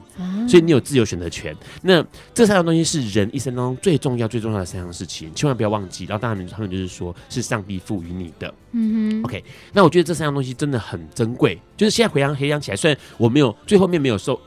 [0.48, 1.54] 所以你有自由选择权。
[1.82, 2.02] 那
[2.34, 6.06] 这三样东西是人一生当中最重要、最重要的三样事情，千万不要忘记。
[6.06, 8.54] 然后当然，他们就是说是上帝赋予你的。
[8.72, 9.24] 嗯哼。
[9.26, 11.60] OK，那我觉得这三样东西真的很珍贵。
[11.76, 14.40] 就是现在回想回想起来，虽然我没有最后面没有受。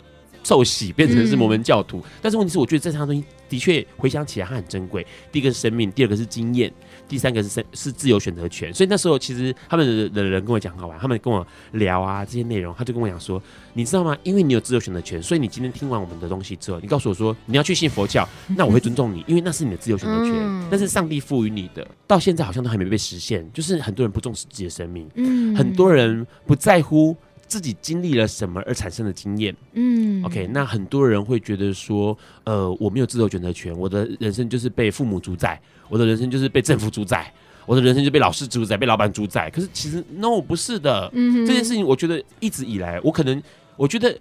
[0.42, 5.06] 受洗变成是摩门教徒，嗯、但是问题是，我觉得这三样东西的确回想起来，它很珍贵。
[5.30, 6.72] 第一个是生命，第二个是经验，
[7.06, 8.72] 第三个是生是自由选择权。
[8.72, 13.40] 所以那时候，其实他们的人跟我讲很好玩，他们跟我聊啊这些内容，他就跟我讲说，
[13.74, 14.16] 你知道吗？
[14.22, 18.26] 因为你有自由选择权，所以你今天听完我们的东西之后，你告诉我说你要去信佛教，
[18.56, 20.34] 那我会尊重你，因为那是你的自由选择权，
[20.70, 21.86] 那、嗯、是上帝赋予你的。
[22.06, 27.16] 到现在好像都还没被实现，就是很多人不重视自己的生命，嗯，很多人不在乎。
[27.52, 35.60] 自己经历了什么而产生的经验，嗯，OK，那很多人会觉得说，呃，我没有自由选择权，我的人生就是被父母主宰，
[35.90, 37.30] 我的人生就是被政府主宰，
[37.66, 39.50] 我的人生就被老师主宰，被老板主宰。
[39.50, 43.42] 可是其实 no 不是的，嗯，这件事情我觉得一直以来，我可能
[43.76, 44.18] 我觉得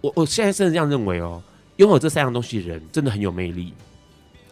[0.00, 1.42] 我我现在甚至这样认为哦，
[1.78, 3.72] 拥有这三样东西的人真的很有魅力，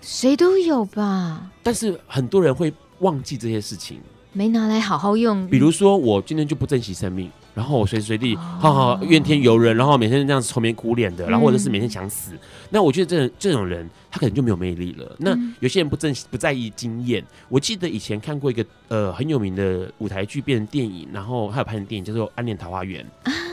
[0.00, 4.00] 谁都有吧，但是很多人会忘记这些事情，
[4.32, 5.46] 没拿来好好用。
[5.46, 7.30] 比如说我今天就不珍惜生命。
[7.56, 12.32] 然后我随时随地好好怨天尤人，然后每天这样子愁眉苦脸的，然后或者是每天想死。
[12.68, 15.16] 那我觉得这这种人他可能就没有魅力了。
[15.20, 17.24] 那有些人不正不在意经验。
[17.48, 23.02] 我记得以前看过一个呃很有名的舞台剧变成电影，然后还有拍成电影叫做《暗恋桃花源》，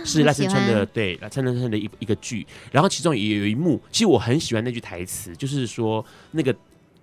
[0.03, 2.45] 是赖声川的对赖声川的一一个剧。
[2.73, 6.53] 然后其中也有一幕，其实我很喜欢那句台词，就是说那个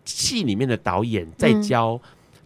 [0.05, 1.99] 戏里面的导演在教。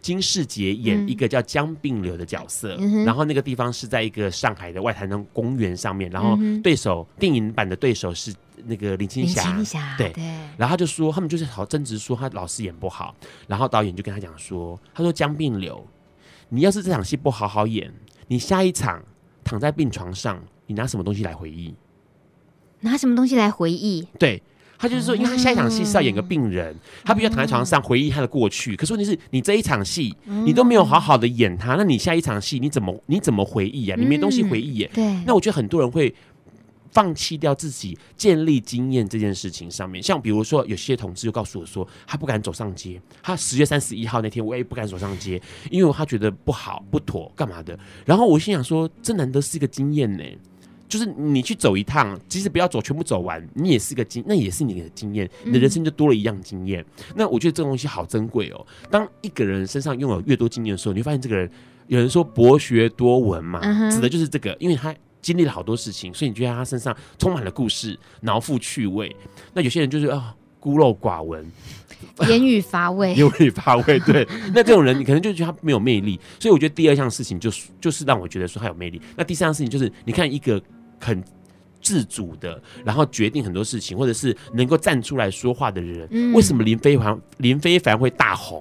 [0.05, 8.31] 金世杰演一个叫江并流的角色，嗯、然后那个地方是在一个上海的外滩的公园上面，然后对手、嗯、电影版的对手是
[8.65, 9.63] 那个林青霞，
[9.97, 10.23] 对，对，
[10.57, 13.15] 然后他就说他们就是好争执，说他老是演不好，
[13.47, 15.83] 然后导演就跟他讲说，他说江并流，
[16.49, 17.91] 你要是这场戏不好好演，
[18.27, 19.03] 你下一场
[19.43, 21.73] 躺在病床上，你拿什么东西来回忆？
[22.81, 24.07] 拿什么东西来回忆？
[24.19, 24.43] 对。
[24.77, 28.75] 他就是说，因为他下一场戏是要演个病人，嗯、他必须要躺在床上回忆他的过去。
[28.75, 33.95] 可是问题是，你这一场戏你都没有好好的演他，那你下一场戏你怎么你怎么回忆啊？
[33.99, 34.91] 你没东西回忆耶。
[34.93, 35.03] 对。
[35.25, 36.13] 那我觉得很多人会
[36.91, 40.01] 放弃掉自己建立经验这件事情上面。
[40.01, 43.01] 像比如说，有些同事就告诉我说，他不敢走上街。
[43.21, 47.77] 他十月三十一号那天，我也不敢走上街，因为他觉得不好不妥，干嘛的？
[48.05, 50.23] 然后我心想说，这难得是一个经验呢。
[50.87, 56.81] 就是你去走一趟，即使不要走全部走完，你也是个经，那也是你的经验，你的人生就多了一样经验。
[56.81, 58.65] 嗯、那我觉得这个东西好珍贵哦。
[58.89, 61.49] 当一个人身上拥有越多经验的时候，你会发现这个人，
[61.87, 69.15] 有人说博学多闻嘛，嗯、指的就是这个，因为他经历了好多事情，所以你觉得他身上充满了故事，脑富趣味。
[69.53, 70.35] 那有些人就是啊。
[70.57, 71.45] 孤陋寡闻，
[72.29, 73.99] 言语乏味，言语乏味。
[73.99, 76.19] 对， 那这种人你可能就觉得他没有魅力。
[76.39, 79.01] 所以我觉得第二项事情就是就是让我觉得说他有魅力。
[79.15, 80.61] 那第三项事情就是你看一个
[80.99, 81.23] 很
[81.81, 88.59] 自主的，然后决定很多事情，或者是能够站出来说话的人，嗯、为什么林非凡林非凡会大红？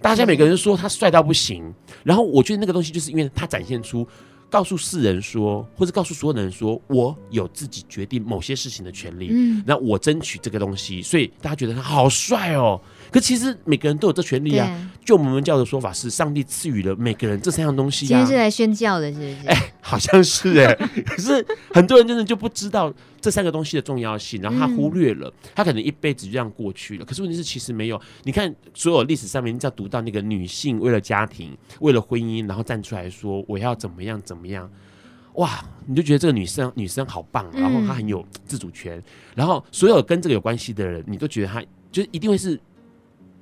[0.00, 1.72] 大家每个人说他帅到不行，
[2.02, 4.06] 然后我觉得那个东西就是因为他展现出。
[4.54, 9.30] 告诉世人说，或者告诉所有的人说，我有自己决定某些事情的权利。
[9.32, 12.80] 嗯，那我争取这个东西，所以大家觉得他好帅哦。
[13.14, 14.90] 可其实每个人都有这权利啊。
[15.04, 18.08] 就我们教的说法是，上帝赐予了每个人这三样东西啊。
[18.08, 19.36] 今天是来宣教的，是不是？
[19.46, 20.74] 哎， 好像是哎。
[21.06, 27.04] 可是很多人真的就不知道这三个东西的重要性，然后他忽略了，他可能一辈子就这样过去了。
[27.04, 28.00] 可是问题是，其实没有。
[28.24, 34.68] 你看，所有历史上面，你只要读到那个女性为了家庭、为了婚姻，然后站出来说我要怎么样怎么样，
[35.34, 39.00] 哇，你就觉得这个女生女生好棒，然后她很有自主权，
[39.36, 41.62] 然后所有跟这个有关系的人，你都觉得她
[41.92, 42.58] 就是一定会是。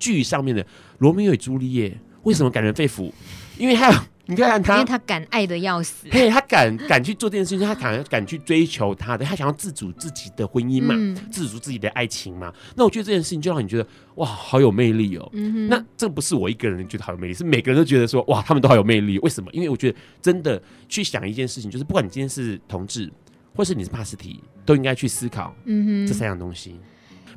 [0.02, 0.66] 剧上面的
[0.98, 3.12] 罗密欧与朱丽叶为什么感人肺腑？
[3.56, 3.88] 因为他，
[4.26, 12.52] 你看他，因为他敢爱的要死，嘿，他敢敢去做这件事情，他敢敢去追求他的，他想要自主自己的婚姻嘛，嗯、自主自己的爱情嘛。
[12.74, 13.86] 那我觉得这件事情就让你觉得
[14.16, 15.28] 哇，好有魅力哦。
[15.34, 19.18] 嗯、哼那这不是我一个人觉得好有魅力，是每个人都觉得说哇，他们都好有魅力。
[19.20, 19.50] 为什么？
[19.52, 23.10] 因为我觉得真的去想一件事情，就是不管你今天是同志，
[23.54, 26.76] 或是你是帕斯提，都应该去思考，嗯哼，这三样东西。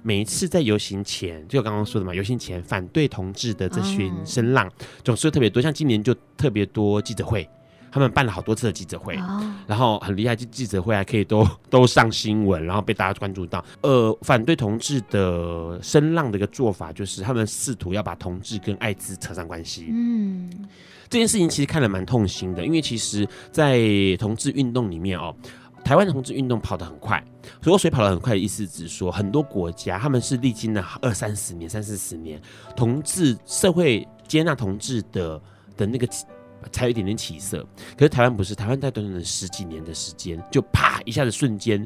[0.08, 4.72] 每一次在游行前，就刚刚说的嘛，游行前反对同志的这群声浪，
[5.03, 5.60] 总是特别多。
[5.60, 7.49] 像今年就特别多记者会，
[7.91, 9.16] 他们办了好多次的记者会，
[9.66, 13.66] 然后很厉害，就记者会还可以都 都上新闻，然后被大家关注到。
[13.82, 19.88] 呃，反对同志的声浪的一个做法，就是他们试图要把同志跟艾滋扯上关系。
[19.89, 20.47] 嗯，
[21.10, 23.80] 这件事情其实看了蛮痛心的，因为其实，在
[24.20, 25.36] 同志运动里面哦。
[25.86, 27.24] 台湾同志运动跑得很快，
[27.62, 32.42] 所以水跑得很快的意思，只是说很多国家他们是历经了二三十年、三四十年，
[32.76, 35.40] 同志社会接纳同志的
[35.78, 36.08] 的那个
[36.72, 37.64] 才有一点点起色。
[37.96, 41.86] 可是台湾不是，台湾在短短的十几年的时间，就啪一下子瞬间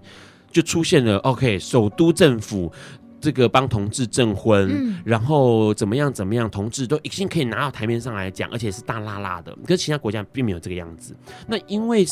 [0.49, 1.17] 就出现了。
[1.17, 2.71] OK，首都政府
[3.19, 9.53] 这个帮同志证婚，嗯、然后怎么样怎么样，同志都已经可以拿到台面上来讲，而且是大辣辣的。
[9.65, 11.13] 可是其他国家并没有这个样子。
[11.45, 12.05] 那因为。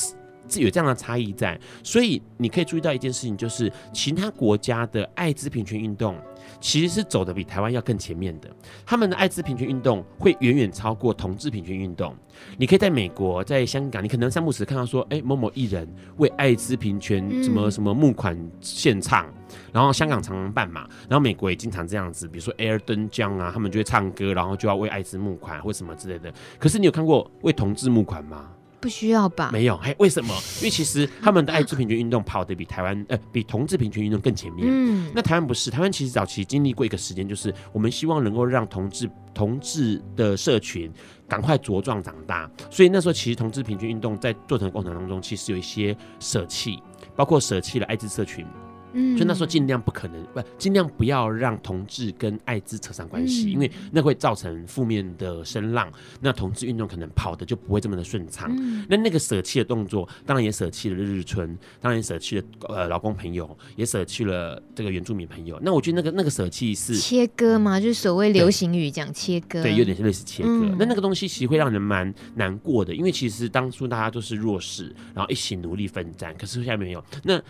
[0.55, 6.15] 有这样的差异在，所以你可以注意到一件事情，就是其他国家的艾滋平权运动
[6.59, 8.49] 其实是走的比台湾要更前面的。
[8.85, 12.15] 他们的艾滋平权运动会远远超过同志平权运动。
[12.55, 15.87] 你可以在美国、在香港，你可能三不时看到说，哎，某某艺人
[16.17, 19.25] 为艾滋平权什么什么募款献唱，
[19.73, 26.31] 然后香港常常办嘛，然后美国也经常这样子，比如说艾尔登江啊，他们就会唱歌，然后就要为艾滋募款或什么之类的。
[26.59, 28.51] 可是你有看过为同志募款吗？
[28.79, 29.49] 不需要吧？
[29.51, 30.33] 没有，嘿，为什么？
[30.59, 34.67] 因为其实他们的艾滋平均运动跑得比台湾，呃，比同志平均运动更前面。
[34.69, 35.71] 嗯，那台湾不是？
[35.71, 40.91] 台湾其实早期经历过一个时间，就是我们希望能够让同志同志的社群
[41.27, 46.79] 赶快茁壮长大，所以那时候其实同志平均运动在做成的过程当中，其实有一些舍弃，
[47.15, 48.45] 包括舍弃了艾滋社群。
[48.93, 58.49] 嗯，所以那时候尽量不可能，不尽量不要让同志跟艾滋扯上关系，嗯、因为那会造成负面的声浪，那同志运动可能跑的就不会这么的顺畅。
[58.57, 65.59] 嗯、那那个舍弃的动作，当然也舍弃了日日春，当然也舍弃了呃老公朋友，也舍弃了这个原住民朋友。
[65.61, 70.49] 那我觉得那个那个舍弃是切割嘛，就是所谓流行语讲切割，对，有点类似切割。
[70.49, 77.41] 嗯、那那个东西其实会让人蛮难过的，因为其实当初大家都是弱势，然后一起努力奋战，可是现在没有那。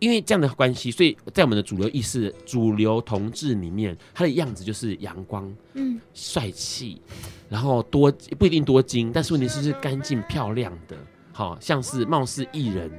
[0.00, 7.00] 因为这样的关系，所以在我们的主流意识、主流同志里面，他的样子就是阳光、嗯，帅气，
[7.48, 10.96] 然后多不一定多金，但是问题是是干净漂亮的，
[11.32, 12.90] 好像是貌似艺人，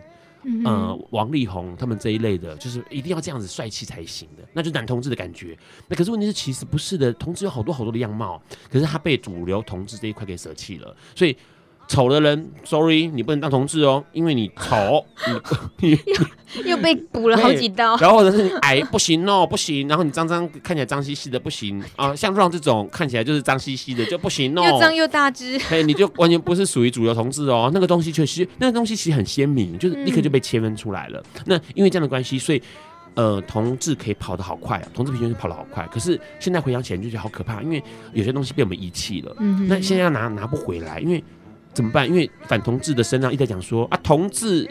[0.44, 5.58] 嗯，呃，王力宏他们这一类的，就是一定要这样子帅气才行的，那就男同志的感觉。
[5.88, 8.42] 那可是问题是，其实不是的，同志有好多好多的样貌，
[8.72, 11.36] 可是他被主流同志这一块给舍弃了，所以。
[11.92, 15.06] 丑的人，sorry，你不能当同志哦，因为你丑，
[15.82, 16.00] 你你
[16.64, 17.98] 又又被补了好几刀。
[17.98, 19.90] 然后或者是你矮，不行哦，不行。
[19.90, 22.16] 然后你脏脏，看起来脏兮兮的，不行啊。
[22.16, 24.64] 像 Ron 这种看起来就是脏兮兮的就不行哦。
[24.64, 27.70] 又脏又大只，嘿，你就完全不是属于主流同志哦。
[27.74, 31.22] 那个东西确实，那个东西其实很鲜明，就是立刻就被切分出来了。
[31.40, 32.64] 嗯、那因为这样的关系，所以
[33.16, 35.86] 呃，同志可以跑得好快啊，同志平均跑得好快。
[35.92, 37.84] 可是现在回想起来就觉得好可怕，因为
[38.14, 39.36] 有些东西被我们遗弃了。
[39.40, 41.22] 嗯，那现在要拿拿不回来，因为。
[41.74, 42.08] 怎么办？
[42.08, 44.70] 因为反同志的身上一直在讲说啊，同志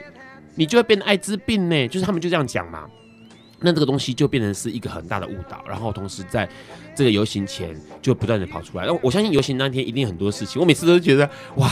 [0.55, 2.86] 你就会变艾滋病呢，就是他们就这样讲嘛。
[3.61, 6.48] 那这个东西就变成是一个很大的误导，然后同时在
[6.94, 8.86] 这个游行前就不断的跑出来。
[8.86, 11.70] 那我相信游行那天一定很多事情，我每次都觉得哇。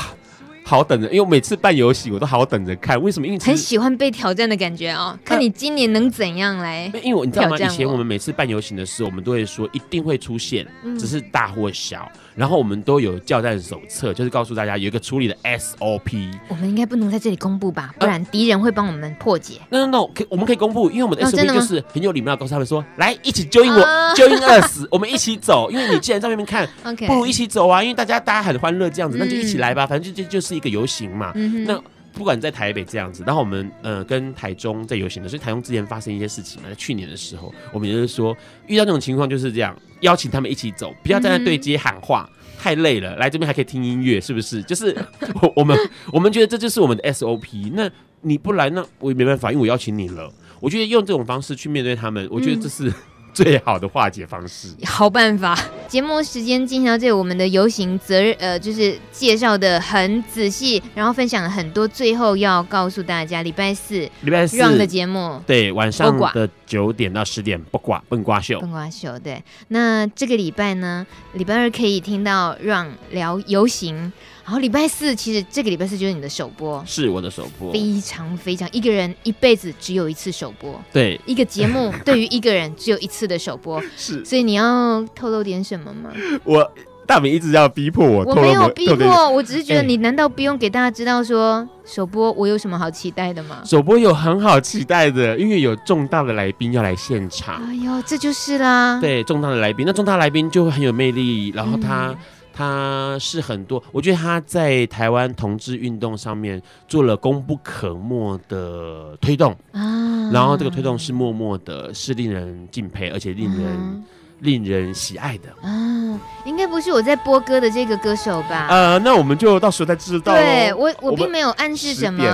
[0.68, 3.00] 好等着，因为我每次办游戏我都好等着看。
[3.02, 3.26] 为什么？
[3.26, 5.18] 因为很喜欢被挑战的感觉哦。
[5.24, 6.92] 看你今年能怎样来？
[7.02, 7.56] 因为你知道吗？
[7.58, 10.66] 以前我们每次办游行的时候，我们都会说一定会出现，
[10.98, 12.06] 只是大或小。
[12.36, 16.30] 然后我们都有教战手册，就是告诉大家有一个处理的 SOP。
[16.48, 17.92] 我们应该不能在这里公布吧？
[17.98, 19.54] 不然敌人会帮我们破解。
[19.70, 23.80] No，No，No，，可我们可以公布，因为我们的 SOP 就是很有礼貌，告诉他们说：来，一起 join 我
[24.14, 25.70] ，join us，我们一起走。
[25.70, 26.68] 因为你既然在外面看，
[27.08, 27.82] 不如一起走啊！
[27.82, 29.86] 因为大家大家很欢乐这样子，那就一起来吧。
[29.86, 31.32] 反正就就就是一个游行嘛。
[31.64, 31.80] 那
[32.12, 38.36] 不管在台北这样子，然后我们呃跟台中在游行的，所以台中之前发生一些事情嘛，在去年的时候，我们就是说
[38.66, 42.28] 遇到这种情况就是这样，邀请他们一起走，不要站在对街喊话，
[42.58, 44.60] 太累了，来这边还可以听音乐，是不是？
[44.64, 44.96] 就是
[45.42, 45.78] 我我们
[46.12, 47.70] 我们觉得这就是我们的 SOP。
[47.74, 47.88] 那
[48.22, 50.32] 你不来，那我也没办法，因为我邀请你了。
[50.58, 52.92] 我觉得用这种方式去面对他们，我觉得这是。
[53.34, 55.58] 最好的化解方式，好办法。
[55.86, 61.88] 节目时间进行到这里，我们的游行责任呃，就是介绍的很仔细，然后分享了很多。
[61.88, 69.18] 最后要告诉大家，礼拜四，礼拜四的节目，对，晚上的九点到十点，不挂笨瓜秀，笨瓜秀。
[69.18, 74.12] 对，那这个礼拜呢，礼拜二可以听到 Run 聊游行。
[74.48, 86.08] 然后礼拜四，其实这个礼拜四就是你的首播，是我的首播，非常非常一个人一辈子只有一次首播，对，一个节目 对于一个人只有一次的首播，是，所以你要透露点什么吗？
[86.44, 86.66] 我
[87.06, 93.60] 大明一直要逼迫我，我没有逼迫，我只是觉得你难道不用给大家知道说首播我有什么好期待的吗？
[93.66, 102.14] 首播有很好期待的，因为有重大的来宾要来现场，哎呦，这就是啦，对，重大的来宾，那重大来宾就会很有魅力，然后他。
[102.58, 114.04] 嗯他是很多，我觉得他在台湾同志运动上面做了功不可没的推动啊，然后这个推动是默默的，是令人敬佩，而且令人、嗯、
[114.40, 116.18] 令人喜爱的啊。
[116.44, 118.66] 应该不是我在播歌的这个歌手吧？
[118.68, 120.34] 呃，那我们就到时候再知道。
[120.34, 122.24] 对我，我并没有暗示什么，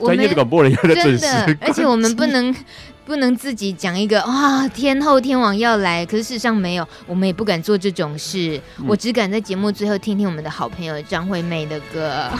[0.00, 2.52] 我专业的广播人要在准时，而且我们不能。
[3.10, 8.56] 不能自己讲一个啊，天后天王要来，可是事实上没有，我们也不敢做这种事。
[8.78, 12.30] 嗯、我只敢在节目最后听听我们的好朋友张惠妹的歌。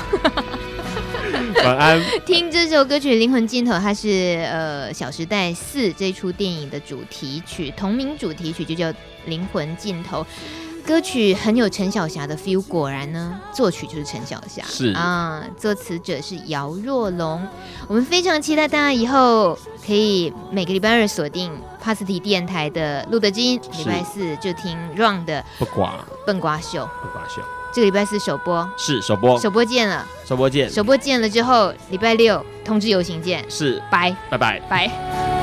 [1.64, 2.00] 晚安。
[2.24, 4.08] 听这首歌曲《灵魂尽头》，它是
[4.48, 8.86] 呃《小时代四》这出电影的主题曲，同名主题曲就叫
[9.26, 10.22] 《灵魂尽头》。
[10.80, 14.92] 歌曲很有陈小霞的 feel，果然呢，作曲就是陈小霞，是。
[14.92, 17.46] 啊，作词者是姚若龙。
[17.86, 25.94] 我们非常期待大家以后可以每个礼拜二锁定帕斯提电台的路德基因，礼拜四就听 Run 的不瓜
[26.26, 28.68] 笨瓜秀，笨瓜秀，这个礼拜四首播。
[28.76, 34.14] 是首播，首播见了，首播见，首播见了之后，礼拜六通知游行见，是，拜。
[34.30, 34.60] 拜拜。
[34.68, 34.88] 拜。
[34.88, 35.39] 从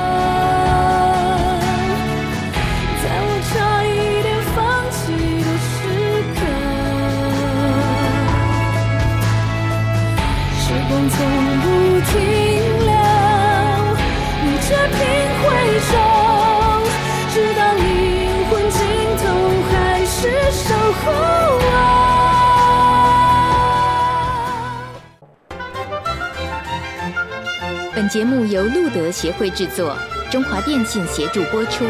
[28.17, 29.95] 节目由路德协会制作，
[30.31, 31.85] 中华电信协助播出。